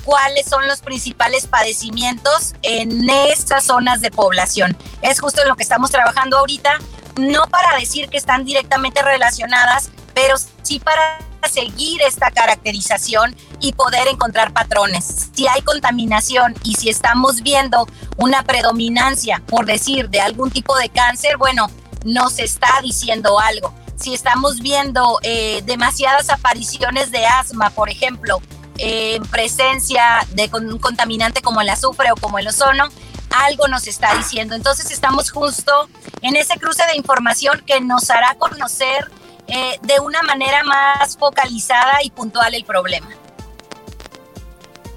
cuáles 0.08 0.46
son 0.48 0.66
los 0.70 0.80
principales 0.80 1.48
padecimientos 1.48 2.54
en 2.62 3.10
estas 3.10 3.66
zonas 3.66 4.00
de 4.00 4.10
población. 4.10 4.78
Es 5.02 5.20
justo 5.20 5.42
en 5.42 5.50
lo 5.50 5.58
que 5.58 5.64
estamos 5.64 5.92
trabajando 5.92 6.38
ahorita, 6.38 6.80
no 7.18 7.46
para 7.48 7.78
decir 7.78 8.08
que 8.08 8.16
están 8.16 8.46
directamente 8.46 9.02
relacionadas, 9.02 9.90
pero 10.14 10.36
sí 10.64 10.80
para 10.80 11.20
seguir 11.52 12.02
esta 12.04 12.32
caracterización 12.32 13.36
y 13.60 13.74
poder 13.74 14.08
encontrar 14.08 14.54
patrones. 14.54 15.30
Si 15.36 15.46
hay 15.46 15.62
contaminación 15.62 16.56
y 16.64 16.76
si 16.76 16.88
estamos 16.88 17.42
viendo 17.42 17.86
una 18.16 18.44
predominancia, 18.44 19.44
por 19.46 19.66
decir, 19.66 20.10
de 20.10 20.22
algún 20.22 20.52
tipo 20.52 20.78
de 20.78 20.88
cáncer, 20.88 21.36
bueno, 21.36 21.70
nos 22.06 22.40
está 22.40 22.80
diciendo 22.82 23.42
algo. 23.42 23.74
Si 23.98 24.14
estamos 24.14 24.62
viendo 24.62 25.20
eh, 25.24 25.64
demasiadas 25.66 26.30
apariciones 26.30 27.12
de 27.12 27.26
asma, 27.26 27.72
por 27.72 27.90
ejemplo, 27.90 28.42
en 28.78 29.24
presencia 29.24 30.26
de 30.34 30.50
un 30.54 30.80
contaminante 30.80 31.42
como 31.42 31.62
el 31.62 31.70
azufre 31.70 32.12
o 32.12 32.16
como 32.16 32.40
el 32.40 32.48
ozono, 32.48 32.90
algo 33.30 33.68
nos 33.68 33.88
está 33.88 34.16
diciendo. 34.16 34.56
Entonces 34.56 34.92
estamos 34.92 35.32
justo 35.32 35.90
en 36.22 36.36
ese 36.36 36.58
cruce 36.58 36.84
de 36.86 36.98
información 36.98 37.62
que 37.66 37.80
nos 37.82 38.10
hará 38.10 38.36
conocer 38.36 39.10
eh, 39.48 39.80
de 39.82 40.00
una 40.00 40.22
manera 40.24 40.64
más 40.64 41.18
focalizada 41.18 42.00
y 42.04 42.10
puntual 42.10 42.54
el 42.54 42.66
problema. 42.66 43.10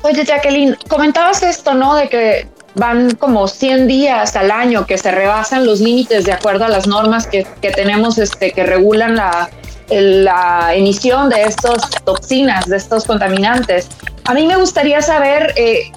Oye, 0.03 0.25
Jacqueline, 0.25 0.77
comentabas 0.89 1.43
esto, 1.43 1.75
¿no? 1.75 1.95
De 1.95 2.09
que 2.09 2.49
van 2.75 3.15
como 3.17 3.49
100 3.49 3.87
días 3.87 4.37
al 4.37 4.51
año 4.51 4.87
que 4.87 4.97
se 4.97 5.11
rebasan 5.11 5.67
los 5.67 5.81
límites 5.81 6.25
de 6.25 6.33
acuerdo 6.33 6.65
a 6.65 6.69
las 6.69 6.87
normas 6.87 7.27
que, 7.27 7.47
que 7.61 7.71
tenemos 7.71 8.17
este, 8.17 8.53
que 8.53 8.65
regulan 8.65 9.17
la, 9.17 9.51
la 9.91 10.75
emisión 10.75 11.29
de 11.29 11.43
estas 11.43 11.91
toxinas, 12.05 12.67
de 12.67 12.77
estos 12.77 13.05
contaminantes. 13.05 13.89
A 14.25 14.35
mí 14.35 14.47
me 14.47 14.57
gustaría 14.57 15.03
saber 15.03 15.53
eh, 15.57 15.91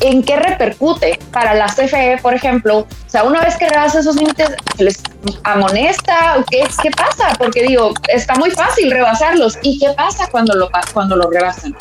en 0.00 0.22
qué 0.22 0.36
repercute 0.36 1.18
para 1.32 1.54
la 1.54 1.66
CFE, 1.66 2.18
por 2.22 2.34
ejemplo. 2.34 2.78
O 2.78 2.86
sea, 3.06 3.24
una 3.24 3.40
vez 3.40 3.56
que 3.56 3.68
rebasa 3.68 4.00
esos 4.00 4.16
límites, 4.16 4.50
¿les 4.78 5.02
amonesta? 5.44 6.44
¿Qué, 6.50 6.64
¿Qué 6.82 6.90
pasa? 6.90 7.34
Porque 7.38 7.62
digo, 7.62 7.92
está 8.08 8.34
muy 8.34 8.50
fácil 8.50 8.90
rebasarlos. 8.90 9.58
¿Y 9.62 9.78
qué 9.78 9.92
pasa 9.96 10.28
cuando 10.30 10.54
lo, 10.54 10.70
cuando 10.92 11.16
lo 11.16 11.30
rebasan? 11.30 11.76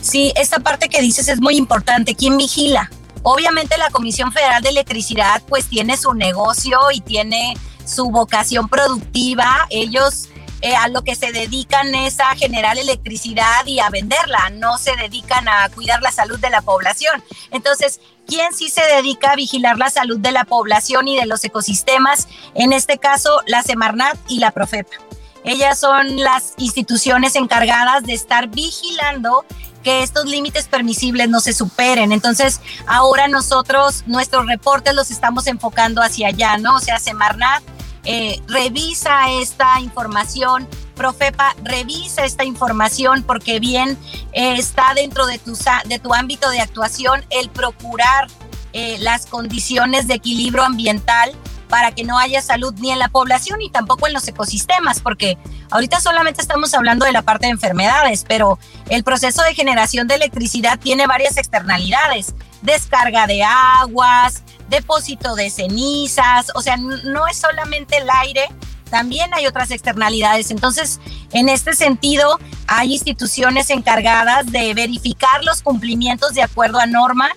Sí, 0.00 0.32
esta 0.36 0.58
parte 0.58 0.88
que 0.88 1.00
dices 1.00 1.28
es 1.28 1.40
muy 1.40 1.56
importante. 1.56 2.14
¿Quién 2.14 2.36
vigila? 2.36 2.90
Obviamente 3.22 3.78
la 3.78 3.90
Comisión 3.90 4.32
Federal 4.32 4.62
de 4.62 4.70
Electricidad 4.70 5.42
pues 5.48 5.66
tiene 5.66 5.96
su 5.96 6.12
negocio 6.12 6.78
y 6.92 7.00
tiene 7.00 7.56
su 7.84 8.10
vocación 8.10 8.68
productiva. 8.68 9.46
Ellos 9.70 10.28
eh, 10.62 10.76
a 10.76 10.88
lo 10.88 11.02
que 11.02 11.16
se 11.16 11.32
dedican 11.32 11.94
es 11.94 12.20
a 12.20 12.36
generar 12.36 12.78
electricidad 12.78 13.66
y 13.66 13.80
a 13.80 13.90
venderla, 13.90 14.50
no 14.50 14.78
se 14.78 14.94
dedican 14.96 15.48
a 15.48 15.68
cuidar 15.70 16.00
la 16.02 16.12
salud 16.12 16.38
de 16.38 16.50
la 16.50 16.62
población. 16.62 17.22
Entonces, 17.50 18.00
¿quién 18.28 18.54
sí 18.54 18.70
se 18.70 18.82
dedica 18.82 19.32
a 19.32 19.36
vigilar 19.36 19.76
la 19.76 19.90
salud 19.90 20.20
de 20.20 20.30
la 20.30 20.44
población 20.44 21.08
y 21.08 21.16
de 21.16 21.26
los 21.26 21.44
ecosistemas? 21.44 22.28
En 22.54 22.72
este 22.72 22.98
caso, 22.98 23.42
la 23.46 23.62
Semarnat 23.62 24.16
y 24.28 24.38
la 24.38 24.52
Profepa. 24.52 24.92
Ellas 25.44 25.80
son 25.80 26.20
las 26.20 26.54
instituciones 26.58 27.34
encargadas 27.34 28.04
de 28.04 28.12
estar 28.12 28.48
vigilando 28.48 29.44
que 29.82 30.04
estos 30.04 30.26
límites 30.26 30.68
permisibles 30.68 31.28
no 31.28 31.40
se 31.40 31.52
superen. 31.52 32.12
Entonces, 32.12 32.60
ahora 32.86 33.26
nosotros, 33.26 34.04
nuestros 34.06 34.46
reportes 34.46 34.94
los 34.94 35.10
estamos 35.10 35.48
enfocando 35.48 36.00
hacia 36.02 36.28
allá, 36.28 36.56
¿no? 36.58 36.76
O 36.76 36.80
sea, 36.80 37.00
Semarnat 37.00 37.64
eh, 38.04 38.40
revisa 38.48 39.30
esta 39.30 39.80
información, 39.80 40.68
Profepa, 40.94 41.54
revisa 41.62 42.24
esta 42.24 42.44
información 42.44 43.22
porque 43.22 43.60
bien 43.60 43.96
eh, 44.32 44.56
está 44.58 44.92
dentro 44.94 45.26
de 45.26 45.38
tu, 45.38 45.56
de 45.86 45.98
tu 45.98 46.12
ámbito 46.12 46.50
de 46.50 46.60
actuación 46.60 47.24
el 47.30 47.48
procurar 47.48 48.26
eh, 48.72 48.96
las 48.98 49.26
condiciones 49.26 50.08
de 50.08 50.14
equilibrio 50.14 50.64
ambiental 50.64 51.32
para 51.68 51.92
que 51.92 52.04
no 52.04 52.18
haya 52.18 52.42
salud 52.42 52.74
ni 52.78 52.90
en 52.90 52.98
la 52.98 53.08
población 53.08 53.58
ni 53.58 53.70
tampoco 53.70 54.06
en 54.06 54.12
los 54.12 54.28
ecosistemas, 54.28 55.00
porque 55.00 55.38
ahorita 55.70 56.00
solamente 56.00 56.42
estamos 56.42 56.74
hablando 56.74 57.06
de 57.06 57.12
la 57.12 57.22
parte 57.22 57.46
de 57.46 57.52
enfermedades, 57.52 58.26
pero 58.28 58.58
el 58.90 59.04
proceso 59.04 59.42
de 59.42 59.54
generación 59.54 60.06
de 60.06 60.16
electricidad 60.16 60.78
tiene 60.78 61.06
varias 61.06 61.38
externalidades, 61.38 62.34
descarga 62.62 63.26
de 63.26 63.42
aguas, 63.42 64.42
depósito 64.68 65.34
de 65.34 65.50
cenizas, 65.50 66.50
o 66.54 66.62
sea, 66.62 66.76
no 66.76 67.26
es 67.26 67.36
solamente 67.36 67.98
el 67.98 68.08
aire, 68.08 68.48
también 68.90 69.32
hay 69.34 69.46
otras 69.46 69.70
externalidades. 69.70 70.50
Entonces, 70.50 71.00
en 71.32 71.48
este 71.48 71.74
sentido, 71.74 72.38
hay 72.66 72.92
instituciones 72.92 73.70
encargadas 73.70 74.50
de 74.52 74.74
verificar 74.74 75.42
los 75.44 75.62
cumplimientos 75.62 76.34
de 76.34 76.42
acuerdo 76.42 76.78
a 76.78 76.86
norma 76.86 77.30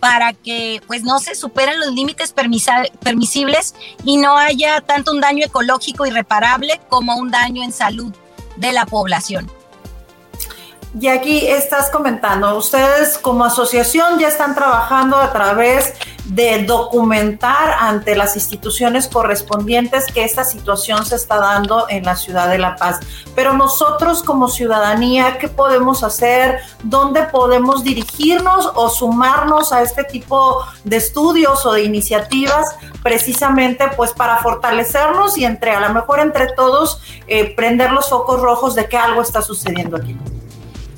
para 0.00 0.32
que 0.32 0.80
pues 0.86 1.04
no 1.04 1.20
se 1.20 1.34
superen 1.34 1.78
los 1.78 1.92
límites 1.92 2.32
permisibles 2.32 3.74
y 4.04 4.16
no 4.16 4.36
haya 4.36 4.80
tanto 4.80 5.12
un 5.12 5.20
daño 5.20 5.44
ecológico 5.44 6.06
irreparable 6.06 6.80
como 6.88 7.16
un 7.16 7.30
daño 7.30 7.62
en 7.62 7.72
salud 7.72 8.12
de 8.56 8.72
la 8.72 8.84
población. 8.84 9.48
Y 11.00 11.08
aquí 11.08 11.46
estás 11.46 11.88
comentando, 11.88 12.54
ustedes 12.54 13.16
como 13.16 13.44
asociación 13.44 14.18
ya 14.18 14.28
están 14.28 14.54
trabajando 14.54 15.16
a 15.16 15.32
través 15.32 15.94
de 16.26 16.64
documentar 16.64 17.76
ante 17.80 18.14
las 18.14 18.36
instituciones 18.36 19.08
correspondientes 19.08 20.04
que 20.12 20.22
esta 20.22 20.44
situación 20.44 21.06
se 21.06 21.16
está 21.16 21.38
dando 21.38 21.86
en 21.88 22.04
la 22.04 22.14
ciudad 22.14 22.50
de 22.50 22.58
La 22.58 22.76
Paz. 22.76 23.00
Pero 23.34 23.54
nosotros 23.54 24.22
como 24.22 24.48
ciudadanía, 24.48 25.38
¿qué 25.38 25.48
podemos 25.48 26.04
hacer? 26.04 26.58
¿Dónde 26.82 27.22
podemos 27.22 27.82
dirigirnos 27.82 28.70
o 28.74 28.90
sumarnos 28.90 29.72
a 29.72 29.80
este 29.80 30.04
tipo 30.04 30.62
de 30.84 30.96
estudios 30.96 31.64
o 31.64 31.72
de 31.72 31.84
iniciativas 31.84 32.76
precisamente 33.02 33.88
pues 33.96 34.12
para 34.12 34.36
fortalecernos 34.42 35.38
y 35.38 35.46
entre 35.46 35.70
a 35.70 35.80
lo 35.80 35.94
mejor 35.94 36.20
entre 36.20 36.52
todos 36.52 37.00
eh, 37.26 37.54
prender 37.56 37.92
los 37.92 38.10
focos 38.10 38.42
rojos 38.42 38.74
de 38.74 38.86
que 38.86 38.98
algo 38.98 39.22
está 39.22 39.40
sucediendo 39.40 39.96
aquí? 39.96 40.16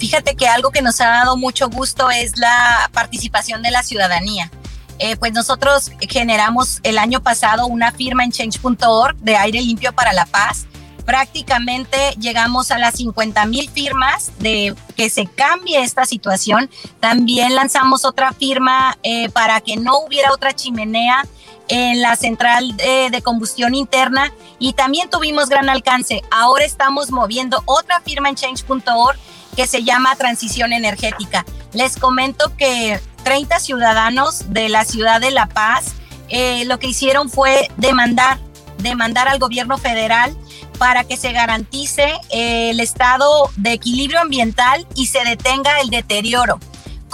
Fíjate 0.05 0.37
que 0.37 0.47
algo 0.47 0.71
que 0.71 0.83
nos 0.83 1.01
ha 1.01 1.07
dado 1.07 1.39
mucho 1.39 1.71
gusto 1.71 2.11
es 2.11 2.37
la 2.37 2.91
participación 2.93 3.63
de 3.63 3.71
la 3.71 3.83
ciudadanía. 3.83 4.51
Eh, 4.99 5.17
pues 5.17 5.33
nosotros 5.33 5.93
generamos 5.99 6.81
el 6.83 6.99
año 6.99 7.23
pasado 7.23 7.67
una 7.67 7.91
firma 7.91 8.23
en 8.23 8.31
change.org 8.31 9.17
de 9.17 9.37
aire 9.39 9.63
limpio 9.63 9.95
para 9.95 10.13
la 10.13 10.27
paz. 10.27 10.67
Prácticamente 11.07 11.97
llegamos 12.21 12.71
a 12.71 12.77
las 12.77 12.97
50 12.97 13.47
mil 13.47 13.71
firmas 13.71 14.31
de 14.41 14.75
que 14.95 15.09
se 15.09 15.25
cambie 15.25 15.83
esta 15.83 16.05
situación. 16.05 16.69
También 17.01 17.55
lanzamos 17.55 18.05
otra 18.05 18.35
firma 18.35 18.99
eh, 19.05 19.31
para 19.31 19.63
que 19.63 19.79
no 19.79 20.01
hubiera 20.01 20.35
otra 20.35 20.53
chimenea 20.53 21.25
en 21.69 22.03
la 22.03 22.17
central 22.17 22.77
de 22.77 23.23
combustión 23.23 23.75
interna 23.75 24.33
y 24.59 24.75
también 24.75 25.09
tuvimos 25.09 25.49
gran 25.49 25.69
alcance. 25.69 26.23
Ahora 26.31 26.65
estamos 26.65 27.11
moviendo 27.11 27.63
otra 27.65 28.01
firma 28.01 28.29
en 28.29 28.35
change.org 28.35 29.19
que 29.57 29.67
se 29.67 29.83
llama 29.83 30.17
Transición 30.17 30.73
Energética. 30.73 31.45
Les 31.73 31.97
comento 31.97 32.55
que 32.57 33.01
30 33.23 33.61
ciudadanos 33.61 34.53
de 34.53 34.69
la 34.69 34.85
ciudad 34.85 35.21
de 35.21 35.31
La 35.31 35.47
Paz 35.47 35.95
eh, 36.29 36.65
lo 36.67 36.79
que 36.79 36.89
hicieron 36.89 37.31
fue 37.31 37.69
demandar, 37.77 38.39
demandar 38.79 39.29
al 39.29 39.39
gobierno 39.39 39.79
federal 39.79 40.37
para 40.79 41.05
que 41.05 41.17
se 41.17 41.33
garantice 41.33 42.13
el 42.31 42.81
estado 42.81 43.51
de 43.57 43.73
equilibrio 43.73 44.21
ambiental 44.21 44.87
y 44.95 45.07
se 45.07 45.25
detenga 45.25 45.81
el 45.81 45.91
deterioro. 45.91 46.59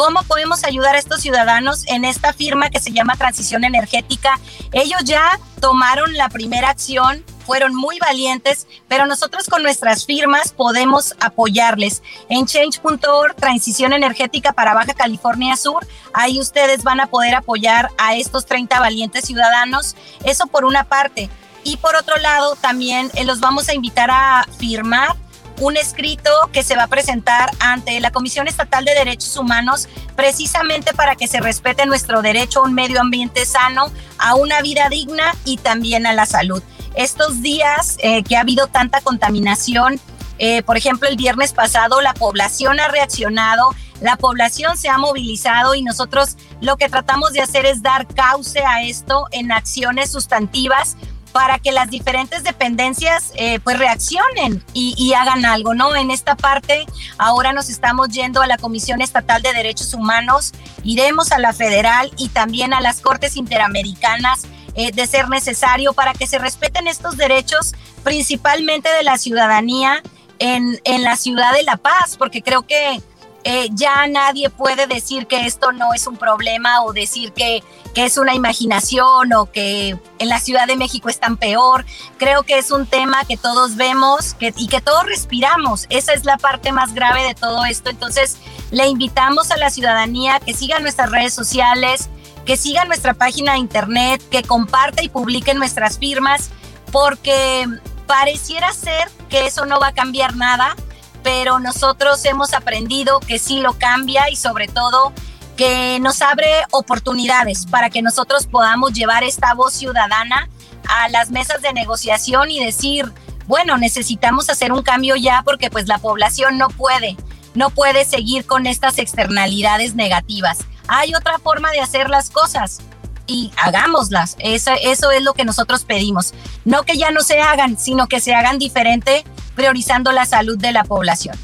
¿Cómo 0.00 0.22
podemos 0.22 0.64
ayudar 0.64 0.94
a 0.94 0.98
estos 0.98 1.20
ciudadanos 1.20 1.86
en 1.86 2.06
esta 2.06 2.32
firma 2.32 2.70
que 2.70 2.80
se 2.80 2.90
llama 2.90 3.16
Transición 3.16 3.64
Energética? 3.64 4.40
Ellos 4.72 5.04
ya 5.04 5.38
tomaron 5.60 6.16
la 6.16 6.30
primera 6.30 6.70
acción, 6.70 7.22
fueron 7.44 7.74
muy 7.74 7.98
valientes, 7.98 8.66
pero 8.88 9.04
nosotros 9.04 9.46
con 9.46 9.62
nuestras 9.62 10.06
firmas 10.06 10.52
podemos 10.52 11.14
apoyarles. 11.20 12.02
En 12.30 12.46
change.org, 12.46 13.36
Transición 13.36 13.92
Energética 13.92 14.54
para 14.54 14.72
Baja 14.72 14.94
California 14.94 15.54
Sur, 15.54 15.86
ahí 16.14 16.40
ustedes 16.40 16.82
van 16.82 17.00
a 17.00 17.06
poder 17.08 17.34
apoyar 17.34 17.90
a 17.98 18.16
estos 18.16 18.46
30 18.46 18.80
valientes 18.80 19.26
ciudadanos. 19.26 19.96
Eso 20.24 20.46
por 20.46 20.64
una 20.64 20.84
parte. 20.84 21.28
Y 21.62 21.76
por 21.76 21.94
otro 21.94 22.16
lado, 22.16 22.56
también 22.56 23.10
eh, 23.16 23.24
los 23.24 23.40
vamos 23.40 23.68
a 23.68 23.74
invitar 23.74 24.10
a 24.10 24.46
firmar 24.58 25.14
un 25.60 25.76
escrito 25.76 26.30
que 26.52 26.62
se 26.62 26.74
va 26.74 26.84
a 26.84 26.88
presentar 26.88 27.50
ante 27.60 28.00
la 28.00 28.10
Comisión 28.10 28.48
Estatal 28.48 28.84
de 28.84 28.94
Derechos 28.94 29.36
Humanos 29.36 29.88
precisamente 30.16 30.92
para 30.94 31.14
que 31.16 31.28
se 31.28 31.40
respete 31.40 31.86
nuestro 31.86 32.22
derecho 32.22 32.60
a 32.60 32.64
un 32.64 32.74
medio 32.74 33.00
ambiente 33.00 33.44
sano, 33.44 33.92
a 34.18 34.34
una 34.34 34.62
vida 34.62 34.88
digna 34.88 35.34
y 35.44 35.58
también 35.58 36.06
a 36.06 36.14
la 36.14 36.26
salud. 36.26 36.62
Estos 36.94 37.42
días 37.42 37.96
eh, 37.98 38.22
que 38.24 38.36
ha 38.36 38.40
habido 38.40 38.66
tanta 38.66 39.00
contaminación, 39.02 40.00
eh, 40.38 40.62
por 40.62 40.78
ejemplo, 40.78 41.08
el 41.08 41.16
viernes 41.16 41.52
pasado 41.52 42.00
la 42.00 42.14
población 42.14 42.80
ha 42.80 42.88
reaccionado, 42.88 43.74
la 44.00 44.16
población 44.16 44.78
se 44.78 44.88
ha 44.88 44.96
movilizado 44.96 45.74
y 45.74 45.82
nosotros 45.82 46.38
lo 46.62 46.78
que 46.78 46.88
tratamos 46.88 47.32
de 47.34 47.42
hacer 47.42 47.66
es 47.66 47.82
dar 47.82 48.06
cauce 48.06 48.60
a 48.60 48.82
esto 48.82 49.26
en 49.30 49.52
acciones 49.52 50.10
sustantivas 50.10 50.96
para 51.32 51.58
que 51.58 51.72
las 51.72 51.90
diferentes 51.90 52.42
dependencias 52.42 53.32
eh, 53.36 53.60
pues 53.60 53.78
reaccionen 53.78 54.64
y, 54.72 55.12
hagan 55.12 55.44
algo, 55.44 55.74
¿no? 55.74 55.96
En 55.96 56.10
esta 56.10 56.36
parte 56.36 56.86
ahora 57.18 57.52
nos 57.52 57.68
estamos 57.68 58.08
yendo 58.08 58.42
a 58.42 58.46
la 58.46 58.56
Comisión 58.56 59.00
Estatal 59.00 59.42
de 59.42 59.52
Derechos 59.52 59.92
Humanos, 59.92 60.52
iremos 60.84 61.32
a 61.32 61.38
la 61.38 61.52
federal 61.52 62.10
y 62.16 62.28
también 62.28 62.72
a 62.72 62.80
las 62.80 63.00
Cortes 63.00 63.36
Interamericanas 63.36 64.46
eh, 64.74 64.92
de 64.92 65.06
ser 65.06 65.28
necesario 65.28 65.92
para 65.92 66.12
que 66.12 66.26
se 66.26 66.38
respeten 66.38 66.86
estos 66.86 67.16
derechos, 67.16 67.74
principalmente 68.04 68.88
de 68.88 69.02
la 69.02 69.18
ciudadanía 69.18 70.02
en, 70.38 70.80
en 70.84 71.02
la 71.02 71.16
ciudad 71.16 71.52
de 71.52 71.64
La 71.64 71.76
Paz, 71.76 72.16
porque 72.16 72.42
creo 72.42 72.62
que 72.62 73.00
eh, 73.44 73.68
ya 73.72 74.06
nadie 74.06 74.50
puede 74.50 74.86
decir 74.86 75.26
que 75.26 75.46
esto 75.46 75.72
no 75.72 75.94
es 75.94 76.06
un 76.06 76.16
problema 76.16 76.82
o 76.82 76.92
decir 76.92 77.32
que, 77.32 77.64
que, 77.94 78.04
es 78.04 78.18
una 78.18 78.34
imaginación 78.34 79.32
o 79.32 79.46
que 79.46 79.98
en 80.18 80.28
la 80.28 80.38
Ciudad 80.38 80.66
de 80.66 80.76
México 80.76 81.08
es 81.08 81.18
tan 81.18 81.38
peor. 81.38 81.86
Creo 82.18 82.42
que 82.42 82.58
es 82.58 82.70
un 82.70 82.86
tema 82.86 83.24
que 83.24 83.38
todos 83.38 83.76
vemos 83.76 84.36
y 84.40 84.68
que 84.68 84.80
todos 84.82 85.06
respiramos. 85.06 85.86
Esa 85.88 86.12
es 86.12 86.26
la 86.26 86.36
parte 86.36 86.70
más 86.72 86.92
grave 86.92 87.22
de 87.22 87.34
todo 87.34 87.64
esto. 87.64 87.88
Entonces, 87.88 88.36
le 88.70 88.86
invitamos 88.88 89.50
a 89.50 89.56
la 89.56 89.70
ciudadanía 89.70 90.38
que 90.40 90.52
siga 90.52 90.78
nuestras 90.78 91.10
redes 91.10 91.32
sociales, 91.32 92.10
que 92.44 92.58
siga 92.58 92.84
nuestra 92.84 93.14
página 93.14 93.52
de 93.52 93.58
internet, 93.58 94.22
que 94.30 94.42
comparta 94.42 95.02
y 95.02 95.08
publique 95.08 95.54
nuestras 95.54 95.98
firmas, 95.98 96.50
porque 96.92 97.66
pareciera 98.06 98.72
ser 98.74 99.10
que 99.30 99.46
eso 99.46 99.64
no 99.64 99.80
va 99.80 99.88
a 99.88 99.92
cambiar 99.92 100.36
nada 100.36 100.76
pero 101.22 101.58
nosotros 101.58 102.24
hemos 102.24 102.52
aprendido 102.54 103.20
que 103.20 103.38
sí 103.38 103.60
lo 103.60 103.74
cambia 103.74 104.30
y 104.30 104.36
sobre 104.36 104.68
todo 104.68 105.12
que 105.56 105.98
nos 106.00 106.22
abre 106.22 106.50
oportunidades 106.70 107.66
para 107.66 107.90
que 107.90 108.02
nosotros 108.02 108.46
podamos 108.46 108.92
llevar 108.92 109.24
esta 109.24 109.52
voz 109.54 109.74
ciudadana 109.74 110.48
a 110.88 111.08
las 111.10 111.30
mesas 111.30 111.60
de 111.62 111.72
negociación 111.72 112.50
y 112.50 112.64
decir, 112.64 113.12
bueno, 113.46 113.76
necesitamos 113.76 114.48
hacer 114.48 114.72
un 114.72 114.82
cambio 114.82 115.16
ya 115.16 115.42
porque 115.44 115.70
pues 115.70 115.86
la 115.86 115.98
población 115.98 116.56
no 116.56 116.68
puede, 116.68 117.16
no 117.54 117.70
puede 117.70 118.04
seguir 118.04 118.46
con 118.46 118.66
estas 118.66 118.98
externalidades 118.98 119.94
negativas. 119.94 120.58
Hay 120.88 121.14
otra 121.14 121.38
forma 121.38 121.70
de 121.72 121.80
hacer 121.80 122.08
las 122.08 122.30
cosas 122.30 122.80
y 123.26 123.52
hagámoslas. 123.56 124.36
Eso, 124.38 124.72
eso 124.82 125.10
es 125.10 125.22
lo 125.22 125.34
que 125.34 125.44
nosotros 125.44 125.84
pedimos. 125.84 126.32
No 126.64 126.84
que 126.84 126.96
ya 126.96 127.10
no 127.10 127.20
se 127.20 127.40
hagan, 127.40 127.78
sino 127.78 128.08
que 128.08 128.20
se 128.20 128.34
hagan 128.34 128.58
diferente 128.58 129.24
priorizando 129.60 130.10
la 130.10 130.24
salud 130.24 130.56
de 130.56 130.72
la 130.72 130.84
población. 130.84 131.36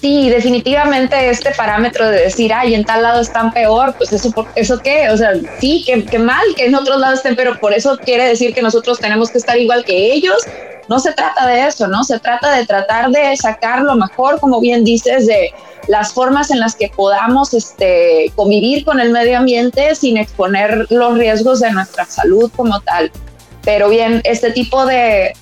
Sí, 0.00 0.30
definitivamente 0.30 1.30
este 1.30 1.50
parámetro 1.50 2.06
de 2.08 2.20
decir, 2.20 2.52
ay, 2.52 2.74
en 2.74 2.84
tal 2.84 3.02
lado 3.02 3.20
están 3.20 3.52
peor, 3.52 3.92
pues 3.98 4.12
eso, 4.12 4.32
¿eso 4.54 4.78
qué? 4.78 5.10
O 5.10 5.16
sea, 5.16 5.32
sí, 5.58 5.82
que, 5.84 6.18
mal 6.18 6.44
que 6.56 6.66
en 6.66 6.76
otros 6.76 7.00
lados 7.00 7.16
estén, 7.16 7.34
pero 7.34 7.58
por 7.58 7.72
eso 7.72 7.98
quiere 7.98 8.28
decir 8.28 8.54
que 8.54 8.62
nosotros 8.62 9.00
tenemos 9.00 9.30
que 9.30 9.38
estar 9.38 9.58
igual 9.58 9.84
que 9.84 10.12
ellos. 10.12 10.36
No 10.88 11.00
se 11.00 11.12
trata 11.12 11.44
de 11.48 11.66
eso, 11.66 11.88
¿no? 11.88 12.04
Se 12.04 12.20
trata 12.20 12.52
de 12.52 12.66
tratar 12.66 13.10
de 13.10 13.36
sacar 13.36 13.80
lo 13.80 13.96
mejor, 13.96 14.38
como 14.38 14.60
bien 14.60 14.84
dices, 14.84 15.26
de 15.26 15.52
las 15.88 16.12
formas 16.12 16.52
en 16.52 16.60
las 16.60 16.76
que 16.76 16.88
podamos 16.94 17.52
este, 17.52 18.30
convivir 18.36 18.84
con 18.84 19.00
el 19.00 19.10
medio 19.10 19.38
ambiente 19.38 19.94
sin 19.96 20.18
exponer 20.18 20.86
los 20.90 21.18
riesgos 21.18 21.60
de 21.60 21.72
nuestra 21.72 22.04
salud 22.04 22.52
como 22.54 22.78
tal. 22.82 23.10
Pero 23.64 23.88
bien, 23.88 24.20
este 24.24 24.50
tipo 24.52 24.84
de, 24.84 25.34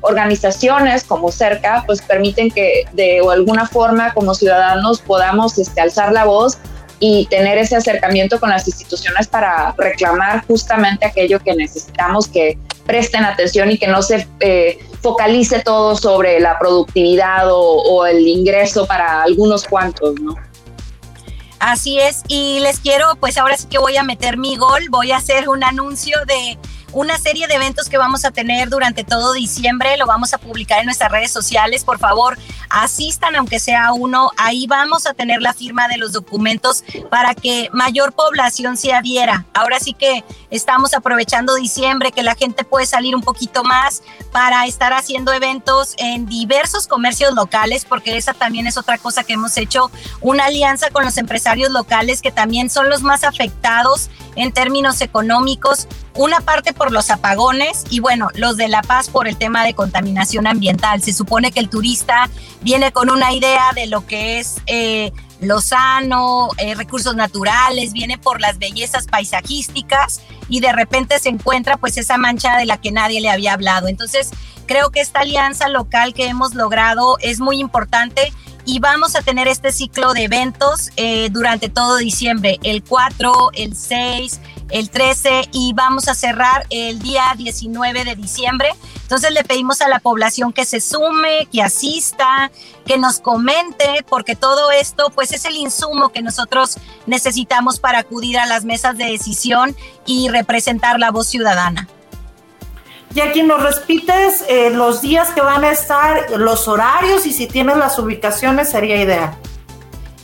organizaciones 0.00 1.04
como 1.04 1.30
CERCA, 1.30 1.84
pues 1.86 2.02
permiten 2.02 2.50
que 2.50 2.84
de 2.92 3.20
alguna 3.30 3.66
forma 3.66 4.12
como 4.12 4.34
ciudadanos 4.34 5.00
podamos 5.00 5.58
este, 5.58 5.80
alzar 5.80 6.12
la 6.12 6.24
voz 6.24 6.58
y 7.00 7.26
tener 7.26 7.58
ese 7.58 7.76
acercamiento 7.76 8.40
con 8.40 8.50
las 8.50 8.66
instituciones 8.66 9.28
para 9.28 9.72
reclamar 9.78 10.44
justamente 10.46 11.06
aquello 11.06 11.38
que 11.38 11.54
necesitamos 11.54 12.26
que 12.26 12.58
presten 12.86 13.24
atención 13.24 13.70
y 13.70 13.78
que 13.78 13.86
no 13.86 14.02
se 14.02 14.26
eh, 14.40 14.78
focalice 15.00 15.60
todo 15.60 15.94
sobre 15.94 16.40
la 16.40 16.58
productividad 16.58 17.52
o, 17.52 17.60
o, 17.60 18.06
el 18.06 18.26
ingreso 18.26 18.86
para 18.86 19.22
algunos 19.22 19.64
cuantos, 19.64 20.18
¿no? 20.20 20.34
Así 21.60 22.00
es, 22.00 22.22
y 22.28 22.60
les 22.60 22.80
quiero, 22.80 23.16
pues 23.20 23.36
ahora 23.36 23.56
sí 23.56 23.66
que 23.68 23.78
voy 23.78 23.96
a 23.96 24.02
meter 24.02 24.36
mi 24.38 24.56
gol, 24.56 24.88
voy 24.90 25.12
a 25.12 25.18
hacer 25.18 25.48
un 25.48 25.62
anuncio 25.62 26.16
de 26.26 26.58
una 26.92 27.18
serie 27.18 27.46
de 27.46 27.54
eventos 27.54 27.88
que 27.88 27.98
vamos 27.98 28.24
a 28.24 28.30
tener 28.30 28.68
durante 28.68 29.04
todo 29.04 29.32
diciembre. 29.32 29.96
Lo 29.96 30.06
vamos 30.06 30.34
a 30.34 30.38
publicar 30.38 30.80
en 30.80 30.86
nuestras 30.86 31.10
redes 31.10 31.30
sociales. 31.30 31.84
Por 31.84 31.98
favor, 31.98 32.38
asistan, 32.70 33.36
aunque 33.36 33.60
sea 33.60 33.92
uno. 33.92 34.30
Ahí 34.36 34.66
vamos 34.66 35.06
a 35.06 35.14
tener 35.14 35.42
la 35.42 35.52
firma 35.52 35.88
de 35.88 35.98
los 35.98 36.12
documentos 36.12 36.84
para 37.10 37.34
que 37.34 37.68
mayor 37.72 38.12
población 38.12 38.76
se 38.76 38.92
adhiera. 38.92 39.46
Ahora 39.54 39.80
sí 39.80 39.92
que 39.92 40.24
estamos 40.50 40.94
aprovechando 40.94 41.54
diciembre, 41.54 42.12
que 42.12 42.22
la 42.22 42.34
gente 42.34 42.64
puede 42.64 42.86
salir 42.86 43.14
un 43.14 43.22
poquito 43.22 43.64
más 43.64 44.02
para 44.32 44.66
estar 44.66 44.92
haciendo 44.92 45.32
eventos 45.32 45.94
en 45.98 46.26
diversos 46.26 46.86
comercios 46.86 47.34
locales, 47.34 47.84
porque 47.84 48.16
esa 48.16 48.34
también 48.34 48.66
es 48.66 48.76
otra 48.76 48.98
cosa 48.98 49.24
que 49.24 49.34
hemos 49.34 49.56
hecho, 49.56 49.90
una 50.20 50.46
alianza 50.46 50.90
con 50.90 51.04
los 51.04 51.18
empresarios 51.18 51.70
locales 51.70 52.22
que 52.22 52.32
también 52.32 52.70
son 52.70 52.88
los 52.88 53.02
más 53.02 53.24
afectados 53.24 54.10
en 54.36 54.52
términos 54.52 55.00
económicos, 55.00 55.88
una 56.14 56.40
parte 56.40 56.72
por 56.72 56.92
los 56.92 57.10
apagones 57.10 57.84
y 57.90 58.00
bueno, 58.00 58.28
los 58.34 58.56
de 58.56 58.68
La 58.68 58.82
Paz 58.82 59.08
por 59.08 59.28
el 59.28 59.36
tema 59.36 59.64
de 59.64 59.74
contaminación 59.74 60.46
ambiental. 60.46 61.02
Se 61.02 61.12
supone 61.12 61.52
que 61.52 61.60
el 61.60 61.68
turista 61.68 62.28
viene 62.62 62.92
con 62.92 63.10
una 63.10 63.32
idea 63.32 63.72
de 63.74 63.86
lo 63.86 64.06
que 64.06 64.38
es 64.40 64.56
eh, 64.66 65.12
lo 65.40 65.60
sano, 65.60 66.48
eh, 66.58 66.74
recursos 66.74 67.14
naturales, 67.14 67.92
viene 67.92 68.18
por 68.18 68.40
las 68.40 68.58
bellezas 68.58 69.06
paisajísticas 69.06 70.20
y 70.48 70.60
de 70.60 70.72
repente 70.72 71.18
se 71.18 71.28
encuentra 71.28 71.76
pues 71.76 71.96
esa 71.96 72.16
mancha 72.16 72.56
de 72.56 72.66
la 72.66 72.80
que 72.80 72.90
nadie 72.90 73.20
le 73.20 73.30
había 73.30 73.52
hablado. 73.52 73.88
Entonces, 73.88 74.30
creo 74.66 74.90
que 74.90 75.00
esta 75.00 75.20
alianza 75.20 75.68
local 75.68 76.14
que 76.14 76.26
hemos 76.26 76.54
logrado 76.54 77.18
es 77.20 77.40
muy 77.40 77.60
importante 77.60 78.32
y 78.64 78.80
vamos 78.80 79.16
a 79.16 79.22
tener 79.22 79.48
este 79.48 79.72
ciclo 79.72 80.12
de 80.12 80.24
eventos 80.24 80.90
eh, 80.96 81.30
durante 81.30 81.68
todo 81.68 81.96
diciembre, 81.96 82.58
el 82.62 82.82
4, 82.84 83.50
el 83.54 83.74
6, 83.74 84.40
el 84.70 84.90
13 84.90 85.48
y 85.52 85.72
vamos 85.74 86.08
a 86.08 86.14
cerrar 86.14 86.66
el 86.70 86.98
día 86.98 87.22
19 87.36 88.04
de 88.04 88.16
diciembre. 88.16 88.70
Entonces 89.02 89.32
le 89.32 89.44
pedimos 89.44 89.80
a 89.80 89.88
la 89.88 90.00
población 90.00 90.52
que 90.52 90.64
se 90.64 90.80
sume, 90.80 91.48
que 91.50 91.62
asista, 91.62 92.50
que 92.84 92.98
nos 92.98 93.20
comente, 93.20 94.04
porque 94.08 94.36
todo 94.36 94.70
esto 94.70 95.10
pues 95.14 95.32
es 95.32 95.44
el 95.44 95.56
insumo 95.56 96.10
que 96.10 96.22
nosotros 96.22 96.76
necesitamos 97.06 97.80
para 97.80 98.00
acudir 98.00 98.38
a 98.38 98.46
las 98.46 98.64
mesas 98.64 98.96
de 98.98 99.06
decisión 99.06 99.74
y 100.06 100.28
representar 100.28 100.98
la 100.98 101.10
voz 101.10 101.28
ciudadana. 101.28 101.88
Jackie, 103.14 103.42
nos 103.42 103.62
repites 103.62 104.44
eh, 104.48 104.70
los 104.70 105.00
días 105.00 105.30
que 105.30 105.40
van 105.40 105.64
a 105.64 105.70
estar, 105.70 106.30
los 106.32 106.68
horarios 106.68 107.24
y 107.26 107.32
si 107.32 107.46
tienes 107.46 107.78
las 107.78 107.98
ubicaciones 107.98 108.70
sería 108.70 109.02
ideal. 109.02 109.36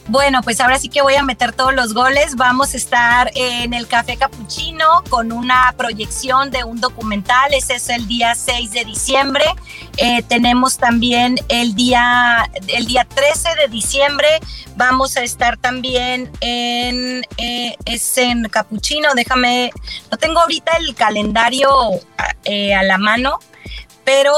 Bueno, 0.07 0.43
pues 0.43 0.61
ahora 0.61 0.79
sí 0.79 0.91
que 0.91 1.01
voy 1.01 1.15
a 1.15 1.23
meter 1.23 1.53
todos 1.53 1.75
los 1.75 1.95
goles. 1.95 2.37
Vamos 2.37 2.75
a 2.75 2.77
estar 2.77 3.31
en 3.35 3.73
el 3.73 3.89
Café 3.89 4.19
Capuchino 4.19 5.03
con 5.09 5.33
una 5.33 5.75
proyección 5.79 6.51
de 6.51 6.63
un 6.63 6.79
documental. 6.79 7.55
Ese 7.55 7.77
es 7.77 7.89
el 7.89 8.07
día 8.07 8.35
6 8.35 8.73
de 8.73 8.85
diciembre. 8.85 9.45
Eh, 9.97 10.23
tenemos 10.29 10.77
también 10.77 11.37
el 11.49 11.75
día, 11.75 12.51
el 12.69 12.85
día 12.85 13.07
13 13.07 13.55
de 13.55 13.69
diciembre. 13.69 14.29
Vamos 14.77 15.17
a 15.17 15.23
estar 15.23 15.57
también 15.57 16.31
en, 16.41 17.23
eh, 17.39 17.77
Capuchino. 18.51 19.15
Déjame, 19.15 19.71
no 20.11 20.19
tengo 20.19 20.41
ahorita 20.41 20.77
el 20.77 20.95
calendario 20.95 21.71
eh, 22.45 22.75
a 22.75 22.83
la 22.83 22.99
mano 22.99 23.39
pero 24.05 24.35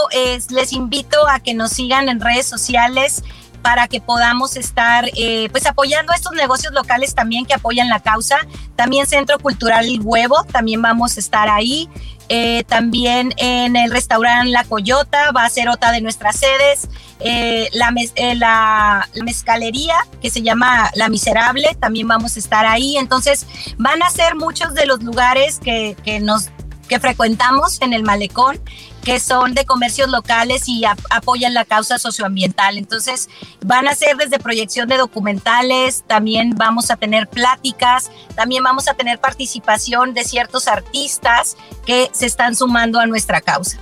les 0.51 0.73
invito 0.73 1.27
a 1.29 1.41
que 1.41 1.53
nos 1.53 1.73
sigan 1.73 2.09
en 2.09 2.21
redes 2.21 2.47
sociales 2.47 3.25
para 3.67 3.89
que 3.89 4.01
podamos 4.01 4.55
estar 4.57 5.11
eh, 5.17 5.49
pues 5.51 5.67
apoyando 5.67 6.13
a 6.13 6.15
estos 6.15 6.31
negocios 6.35 6.73
locales 6.73 7.17
también 7.17 7.45
que 7.45 7.55
apoyan 7.55 7.89
la 7.89 7.99
causa. 7.99 8.39
También 8.77 9.07
Centro 9.07 9.41
Cultural 9.41 9.87
El 9.87 10.03
Huevo, 10.03 10.45
también 10.45 10.81
vamos 10.81 11.17
a 11.17 11.21
estar 11.21 11.49
ahí. 11.49 11.89
Eh, 12.29 12.63
también 12.69 13.35
en 13.39 13.75
el 13.75 13.91
restaurante 13.91 14.51
La 14.51 14.63
Coyota 14.63 15.33
va 15.33 15.45
a 15.45 15.51
ser 15.51 15.69
otra 15.69 15.91
de 15.91 16.01
nuestras 16.01 16.37
sedes. 16.37 16.89
Eh, 17.19 17.69
la, 17.73 17.93
la, 18.37 19.09
mezcalería 19.25 19.97
que 20.23 20.31
se 20.31 20.43
llama 20.43 20.93
La 20.95 21.09
Miserable, 21.09 21.77
también 21.81 22.07
vamos 22.07 22.37
a 22.37 22.39
estar 22.39 22.67
ahí. 22.67 22.97
Entonces 22.97 23.49
van 23.79 24.01
a 24.01 24.11
ser 24.11 24.37
muchos 24.37 24.75
de 24.75 24.87
los 24.87 25.03
lugares 25.03 25.59
que, 25.59 25.97
que 26.05 26.21
nos 26.21 26.51
que 26.87 27.01
frecuentamos 27.01 27.83
en 27.83 27.93
el 27.93 28.05
malecón 28.05 28.61
que 29.07 29.21
son 29.21 29.55
de 29.55 29.65
comercios 29.65 30.11
locales 30.11 30.69
y 30.69 30.83
apoyan 30.85 31.55
la 31.55 31.65
causa 31.65 31.97
socioambiental. 31.97 32.77
Entonces, 32.77 33.29
van 33.65 33.87
a 33.87 33.95
ser 33.95 34.17
desde 34.17 34.41
proyección 34.41 34.89
de 34.89 34.97
documentales, 34.97 36.03
también 36.09 36.55
vamos 36.57 36.91
a 36.91 36.97
tener 36.97 37.29
pláticas, 37.29 38.11
también 38.35 38.65
vamos 38.65 38.89
a 38.89 38.95
tener 38.95 39.21
participación 39.21 40.13
de 40.13 40.25
ciertos 40.25 40.67
artistas 40.67 41.57
que 41.87 42.11
se 42.13 42.27
están 42.27 42.57
sumando 42.57 42.99
a 42.99 43.07
nuestra 43.07 43.41
causa. 43.41 43.79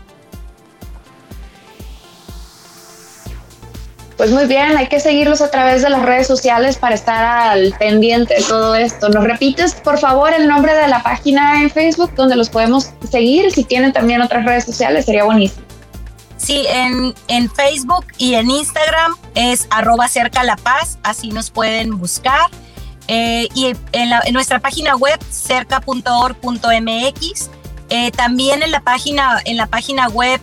Pues 4.16 4.31
muy 4.31 4.46
bien, 4.46 4.77
hay 4.77 4.87
que 4.88 5.00
seguirlos 5.00 5.40
a 5.40 5.50
través 5.50 5.83
de 5.83 5.90
las 5.90 6.03
redes 6.03 6.29
sociales 6.29 6.77
para 6.77 6.94
estar 6.94 7.24
al 7.24 7.74
pendiente 7.79 8.35
de 8.35 8.42
todo 8.42 8.77
esto. 8.77 9.09
¿Nos 9.09 9.24
repites, 9.24 9.74
por 9.74 9.98
favor, 9.98 10.33
el 10.33 10.46
nombre 10.46 10.72
de 10.72 10.87
la 10.87 11.03
página 11.03 11.61
en 11.61 11.68
Facebook 11.68 12.14
donde 12.14 12.37
los 12.37 12.48
podemos 12.48 12.90
seguir? 13.11 13.50
Si 13.50 13.64
tienen 13.64 13.92
también 13.92 14.22
otras 14.22 14.44
redes 14.44 14.64
sociales, 14.64 15.07
sería 15.07 15.24
buenísimo. 15.24 15.64
Sí, 16.37 16.64
en, 16.68 17.12
en 17.27 17.50
Facebook 17.50 18.07
y 18.18 18.35
en 18.35 18.50
Instagram 18.50 19.16
es 19.35 19.66
arroba 19.70 20.07
cerca 20.07 20.44
la 20.44 20.57
paz, 20.57 20.98
así 21.03 21.31
nos 21.31 21.50
pueden 21.50 21.98
buscar. 21.98 22.50
Eh, 23.09 23.48
y 23.55 23.66
en, 23.66 23.79
en, 23.92 24.33
nuestra 24.33 24.61
página 24.61 24.94
web 24.94 25.18
cerca.org.mx. 25.29 26.00
Eh, 27.90 28.11
también 28.12 28.62
en 28.62 28.70
la, 28.70 28.81
página, 28.81 29.40
en 29.44 29.57
la 29.57 29.66
página 29.66 30.09
web 30.09 30.40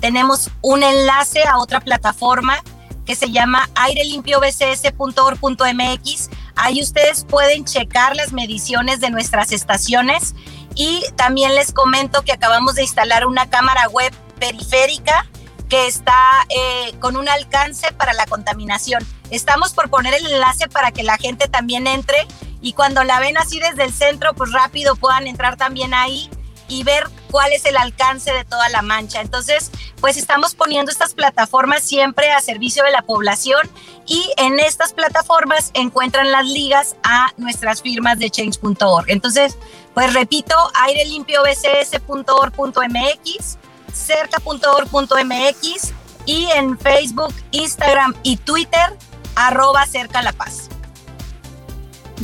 tenemos 0.00 0.50
un 0.60 0.82
enlace 0.82 1.42
a 1.44 1.58
otra 1.58 1.80
plataforma 1.80 2.58
que 3.04 3.16
se 3.16 3.30
llama 3.30 3.68
airelimpio.bcs.org.mx. 3.74 6.30
Ahí 6.56 6.80
ustedes 6.80 7.24
pueden 7.24 7.64
checar 7.64 8.16
las 8.16 8.32
mediciones 8.32 9.00
de 9.00 9.10
nuestras 9.10 9.52
estaciones 9.52 10.34
y 10.74 11.04
también 11.16 11.54
les 11.54 11.72
comento 11.72 12.22
que 12.22 12.32
acabamos 12.32 12.74
de 12.74 12.82
instalar 12.82 13.26
una 13.26 13.48
cámara 13.48 13.88
web 13.88 14.12
periférica 14.38 15.26
que 15.68 15.86
está 15.86 16.46
eh, 16.48 16.92
con 17.00 17.16
un 17.16 17.28
alcance 17.28 17.92
para 17.92 18.12
la 18.12 18.26
contaminación. 18.26 19.04
Estamos 19.30 19.72
por 19.72 19.90
poner 19.90 20.14
el 20.14 20.26
enlace 20.26 20.68
para 20.68 20.92
que 20.92 21.02
la 21.02 21.16
gente 21.16 21.48
también 21.48 21.86
entre 21.86 22.26
y 22.60 22.72
cuando 22.72 23.04
la 23.04 23.20
ven 23.20 23.36
así 23.36 23.60
desde 23.60 23.84
el 23.84 23.92
centro, 23.92 24.34
pues 24.34 24.52
rápido 24.52 24.96
puedan 24.96 25.26
entrar 25.26 25.56
también 25.56 25.94
ahí 25.94 26.30
y 26.68 26.84
ver 26.84 27.08
cuál 27.30 27.52
es 27.52 27.64
el 27.64 27.76
alcance 27.76 28.32
de 28.32 28.44
toda 28.44 28.68
la 28.68 28.82
mancha. 28.82 29.20
Entonces, 29.20 29.70
pues 30.00 30.16
estamos 30.16 30.54
poniendo 30.54 30.92
estas 30.92 31.14
plataformas 31.14 31.82
siempre 31.82 32.30
a 32.30 32.40
servicio 32.40 32.84
de 32.84 32.90
la 32.90 33.02
población 33.02 33.68
y 34.06 34.30
en 34.36 34.60
estas 34.60 34.92
plataformas 34.92 35.70
encuentran 35.74 36.30
las 36.30 36.46
ligas 36.46 36.96
a 37.02 37.32
nuestras 37.36 37.82
firmas 37.82 38.18
de 38.18 38.30
change.org. 38.30 39.06
Entonces, 39.08 39.56
pues 39.94 40.12
repito, 40.12 40.54
airelimpiobcs.org.mx, 40.74 43.58
cerca.org.mx 43.92 45.92
y 46.26 46.46
en 46.54 46.78
Facebook, 46.78 47.34
Instagram 47.50 48.14
y 48.22 48.36
Twitter, 48.38 48.96
arroba 49.36 49.84
cerca 49.86 50.22
la 50.22 50.32
paz. 50.32 50.70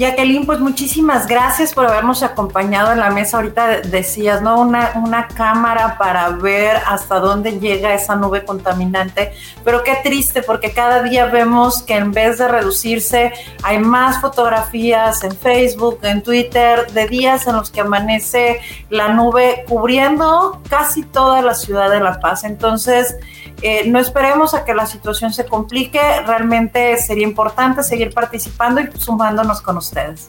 Jacqueline, 0.01 0.47
pues 0.47 0.61
muchísimas 0.61 1.27
gracias 1.27 1.75
por 1.75 1.85
habernos 1.85 2.23
acompañado 2.23 2.91
en 2.93 3.01
la 3.01 3.11
mesa. 3.11 3.37
Ahorita 3.37 3.83
decías, 3.83 4.41
¿no? 4.41 4.59
Una, 4.59 4.93
una 4.95 5.29
cámara 5.29 5.99
para 5.99 6.31
ver 6.31 6.79
hasta 6.87 7.21
dónde 7.21 7.61
llega 7.61 7.93
esa 7.93 8.17
nube 8.17 8.47
contaminante. 8.47 9.35
Pero 9.63 9.85
qué 9.85 9.99
triste, 10.03 10.43
porque 10.43 10.73
cada 10.73 11.03
día 11.03 11.27
vemos 11.27 11.83
que 11.83 11.97
en 11.97 12.13
vez 12.13 12.39
de 12.39 12.49
reducirse, 12.49 13.35
hay 13.63 13.79
más 13.79 14.23
fotografías 14.23 15.23
en 15.23 15.37
Facebook, 15.37 15.99
en 16.03 16.23
Twitter, 16.23 16.91
de 16.93 17.07
días 17.07 17.47
en 17.47 17.57
los 17.57 17.71
que 17.71 17.83
amanece 17.83 18.59
la 18.89 19.09
nube 19.09 19.67
cubriendo 19.69 20.63
casi 20.71 21.03
toda 21.03 21.43
la 21.43 21.55
ciudad 21.55 21.91
de 21.91 22.01
La 22.01 22.21
Paz. 22.21 22.45
Entonces, 22.45 23.17
eh, 23.63 23.85
no 23.87 23.99
esperemos 23.99 24.55
a 24.55 24.65
que 24.65 24.75
la 24.75 24.87
situación 24.87 25.33
se 25.33 25.47
complique, 25.47 26.01
realmente 26.23 26.97
sería 26.99 27.25
importante 27.25 27.83
seguir 27.83 28.13
participando 28.13 28.81
y 28.81 28.89
sumándonos 28.99 29.61
con 29.61 29.77
ustedes. 29.77 30.29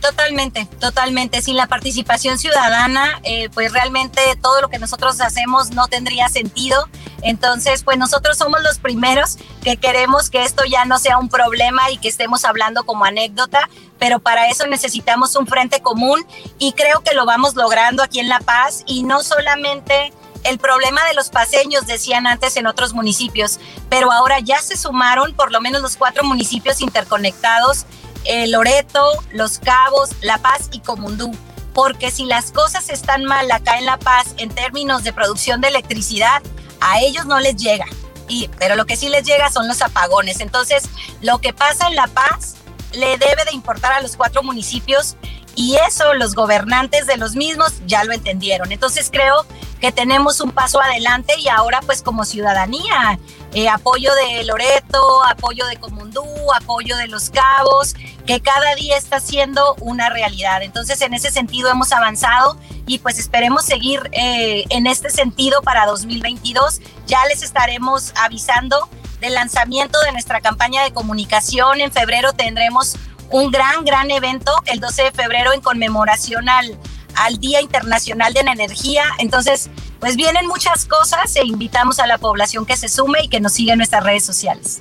Totalmente, 0.00 0.66
totalmente. 0.78 1.42
Sin 1.42 1.56
la 1.56 1.66
participación 1.66 2.38
ciudadana, 2.38 3.20
eh, 3.24 3.48
pues 3.52 3.72
realmente 3.72 4.20
todo 4.40 4.60
lo 4.62 4.68
que 4.68 4.78
nosotros 4.78 5.20
hacemos 5.20 5.70
no 5.70 5.88
tendría 5.88 6.28
sentido. 6.28 6.88
Entonces, 7.22 7.82
pues 7.82 7.98
nosotros 7.98 8.38
somos 8.38 8.62
los 8.62 8.78
primeros 8.78 9.38
que 9.62 9.76
queremos 9.76 10.30
que 10.30 10.44
esto 10.44 10.64
ya 10.64 10.84
no 10.84 10.98
sea 10.98 11.18
un 11.18 11.28
problema 11.28 11.90
y 11.90 11.98
que 11.98 12.08
estemos 12.08 12.44
hablando 12.44 12.84
como 12.84 13.04
anécdota, 13.04 13.68
pero 13.98 14.20
para 14.20 14.48
eso 14.48 14.66
necesitamos 14.68 15.34
un 15.34 15.48
frente 15.48 15.80
común 15.80 16.24
y 16.58 16.72
creo 16.72 17.00
que 17.00 17.14
lo 17.14 17.26
vamos 17.26 17.56
logrando 17.56 18.04
aquí 18.04 18.20
en 18.20 18.28
La 18.28 18.38
Paz 18.38 18.84
y 18.86 19.02
no 19.02 19.22
solamente 19.24 20.12
el 20.48 20.58
problema 20.58 21.04
de 21.06 21.14
los 21.14 21.28
paseños, 21.28 21.86
decían 21.86 22.26
antes 22.26 22.56
en 22.56 22.66
otros 22.66 22.94
municipios, 22.94 23.60
pero 23.88 24.10
ahora 24.10 24.40
ya 24.40 24.60
se 24.62 24.76
sumaron 24.76 25.34
por 25.34 25.52
lo 25.52 25.60
menos 25.60 25.82
los 25.82 25.96
cuatro 25.96 26.24
municipios 26.24 26.80
interconectados, 26.80 27.84
eh, 28.24 28.46
Loreto, 28.46 29.22
Los 29.32 29.58
Cabos, 29.58 30.10
La 30.22 30.38
Paz 30.38 30.68
y 30.72 30.80
Comundú. 30.80 31.36
Porque 31.74 32.10
si 32.10 32.24
las 32.24 32.50
cosas 32.50 32.88
están 32.88 33.24
mal 33.24 33.50
acá 33.50 33.78
en 33.78 33.86
La 33.86 33.98
Paz 33.98 34.34
en 34.38 34.48
términos 34.48 35.04
de 35.04 35.12
producción 35.12 35.60
de 35.60 35.68
electricidad, 35.68 36.42
a 36.80 37.00
ellos 37.00 37.26
no 37.26 37.38
les 37.40 37.56
llega. 37.56 37.86
Y, 38.26 38.48
pero 38.58 38.74
lo 38.74 38.86
que 38.86 38.96
sí 38.96 39.08
les 39.08 39.24
llega 39.24 39.50
son 39.50 39.68
los 39.68 39.80
apagones. 39.82 40.40
Entonces, 40.40 40.84
lo 41.20 41.38
que 41.38 41.52
pasa 41.52 41.88
en 41.88 41.94
La 41.94 42.06
Paz 42.08 42.56
le 42.92 43.18
debe 43.18 43.44
de 43.44 43.52
importar 43.52 43.92
a 43.92 44.00
los 44.00 44.16
cuatro 44.16 44.42
municipios 44.42 45.16
y 45.54 45.76
eso 45.86 46.14
los 46.14 46.34
gobernantes 46.34 47.06
de 47.06 47.16
los 47.16 47.34
mismos 47.34 47.74
ya 47.86 48.04
lo 48.04 48.12
entendieron. 48.12 48.72
Entonces 48.72 49.10
creo 49.10 49.44
que 49.80 49.92
tenemos 49.92 50.40
un 50.40 50.50
paso 50.50 50.80
adelante 50.80 51.34
y 51.38 51.48
ahora 51.48 51.80
pues 51.84 52.02
como 52.02 52.24
ciudadanía, 52.24 53.18
eh, 53.54 53.68
apoyo 53.68 54.12
de 54.14 54.44
Loreto, 54.44 55.24
apoyo 55.24 55.66
de 55.66 55.76
Comundú, 55.76 56.24
apoyo 56.54 56.96
de 56.96 57.08
Los 57.08 57.30
Cabos, 57.30 57.94
que 58.26 58.40
cada 58.40 58.74
día 58.74 58.96
está 58.96 59.20
siendo 59.20 59.74
una 59.80 60.10
realidad. 60.10 60.62
Entonces 60.62 61.00
en 61.00 61.14
ese 61.14 61.30
sentido 61.30 61.70
hemos 61.70 61.92
avanzado 61.92 62.58
y 62.86 62.98
pues 62.98 63.18
esperemos 63.18 63.64
seguir 63.64 64.00
eh, 64.12 64.64
en 64.70 64.86
este 64.86 65.10
sentido 65.10 65.62
para 65.62 65.86
2022. 65.86 66.80
Ya 67.06 67.24
les 67.26 67.42
estaremos 67.42 68.12
avisando 68.16 68.88
del 69.20 69.34
lanzamiento 69.34 70.00
de 70.00 70.12
nuestra 70.12 70.40
campaña 70.40 70.82
de 70.84 70.92
comunicación. 70.92 71.80
En 71.80 71.92
febrero 71.92 72.32
tendremos 72.32 72.96
un 73.30 73.50
gran, 73.50 73.84
gran 73.84 74.10
evento 74.10 74.52
el 74.66 74.80
12 74.80 75.04
de 75.04 75.12
febrero 75.12 75.52
en 75.52 75.60
conmemoración 75.60 76.48
al, 76.48 76.78
al 77.18 77.38
Día 77.38 77.60
Internacional 77.60 78.32
de 78.32 78.42
la 78.42 78.52
Energía. 78.52 79.04
Entonces, 79.18 79.70
pues 80.00 80.16
vienen 80.16 80.46
muchas 80.46 80.84
cosas 80.84 81.34
e 81.36 81.44
invitamos 81.44 81.98
a 81.98 82.06
la 82.06 82.18
población 82.18 82.66
que 82.66 82.76
se 82.76 82.88
sume 82.88 83.24
y 83.24 83.28
que 83.28 83.40
nos 83.40 83.52
siga 83.52 83.72
en 83.72 83.78
nuestras 83.78 84.04
redes 84.04 84.24
sociales. 84.24 84.80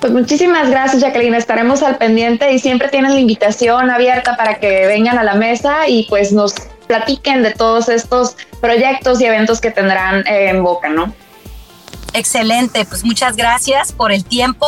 Pues 0.00 0.12
muchísimas 0.12 0.68
gracias, 0.68 1.00
Jacqueline. 1.00 1.34
Estaremos 1.34 1.82
al 1.82 1.96
pendiente 1.96 2.52
y 2.52 2.58
siempre 2.58 2.88
tienen 2.88 3.14
la 3.14 3.20
invitación 3.20 3.88
abierta 3.88 4.36
para 4.36 4.58
que 4.58 4.86
vengan 4.86 5.16
a 5.16 5.22
la 5.22 5.34
mesa 5.34 5.86
y 5.86 6.04
pues 6.08 6.32
nos 6.32 6.54
platiquen 6.88 7.44
de 7.44 7.52
todos 7.52 7.88
estos 7.88 8.36
proyectos 8.60 9.20
y 9.20 9.26
eventos 9.26 9.60
que 9.60 9.70
tendrán 9.70 10.26
en 10.26 10.62
boca, 10.64 10.88
¿no? 10.88 11.14
Excelente, 12.14 12.84
pues 12.84 13.04
muchas 13.04 13.36
gracias 13.36 13.92
por 13.92 14.12
el 14.12 14.24
tiempo 14.24 14.66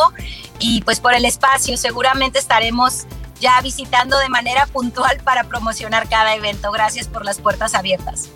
y 0.61 0.83
pues 0.83 1.01
por 1.01 1.15
el 1.15 1.25
espacio. 1.25 1.77
Seguramente 1.77 2.39
estaremos 2.39 3.07
ya 3.41 3.61
visitando 3.61 4.19
de 4.19 4.29
manera 4.29 4.67
puntual 4.67 5.19
para 5.25 5.45
promocionar 5.45 6.09
cada 6.09 6.35
evento. 6.35 6.71
Gracias 6.73 7.09
por 7.09 7.25
las 7.25 7.41
puertas 7.41 7.75
abiertas. 7.75 8.31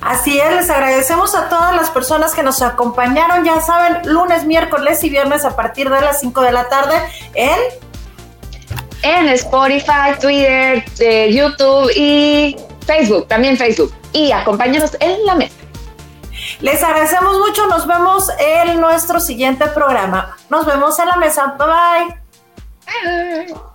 Así 0.00 0.38
es, 0.38 0.52
les 0.54 0.70
agradecemos 0.70 1.34
a 1.34 1.48
todas 1.48 1.74
las 1.76 1.90
personas 1.90 2.34
que 2.34 2.42
nos 2.42 2.60
acompañaron, 2.60 3.44
ya 3.44 3.60
saben, 3.60 4.00
lunes, 4.04 4.44
miércoles 4.44 5.02
y 5.04 5.10
viernes 5.10 5.44
a 5.44 5.54
partir 5.54 5.90
de 5.90 6.00
las 6.00 6.20
5 6.20 6.40
de 6.40 6.52
la 6.52 6.68
tarde 6.68 6.96
en... 7.34 7.58
En 9.04 9.28
Spotify, 9.30 10.16
Twitter, 10.20 10.84
eh, 11.00 11.32
YouTube 11.32 11.90
y 11.96 12.56
Facebook, 12.86 13.26
también 13.26 13.56
Facebook. 13.56 13.92
Y 14.12 14.30
acompáñenos 14.30 14.96
en 15.00 15.26
la 15.26 15.34
mesa. 15.34 15.54
Les 16.60 16.82
agradecemos 16.82 17.36
mucho, 17.38 17.66
nos 17.66 17.86
vemos 17.86 18.28
en 18.38 18.80
nuestro 18.80 19.18
siguiente 19.18 19.66
programa. 19.68 20.36
Nos 20.50 20.66
vemos 20.66 20.98
en 21.00 21.06
la 21.06 21.16
mesa, 21.16 21.56
bye. 21.58 22.16
bye. 22.86 23.71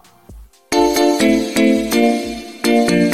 Bye. 2.67 3.07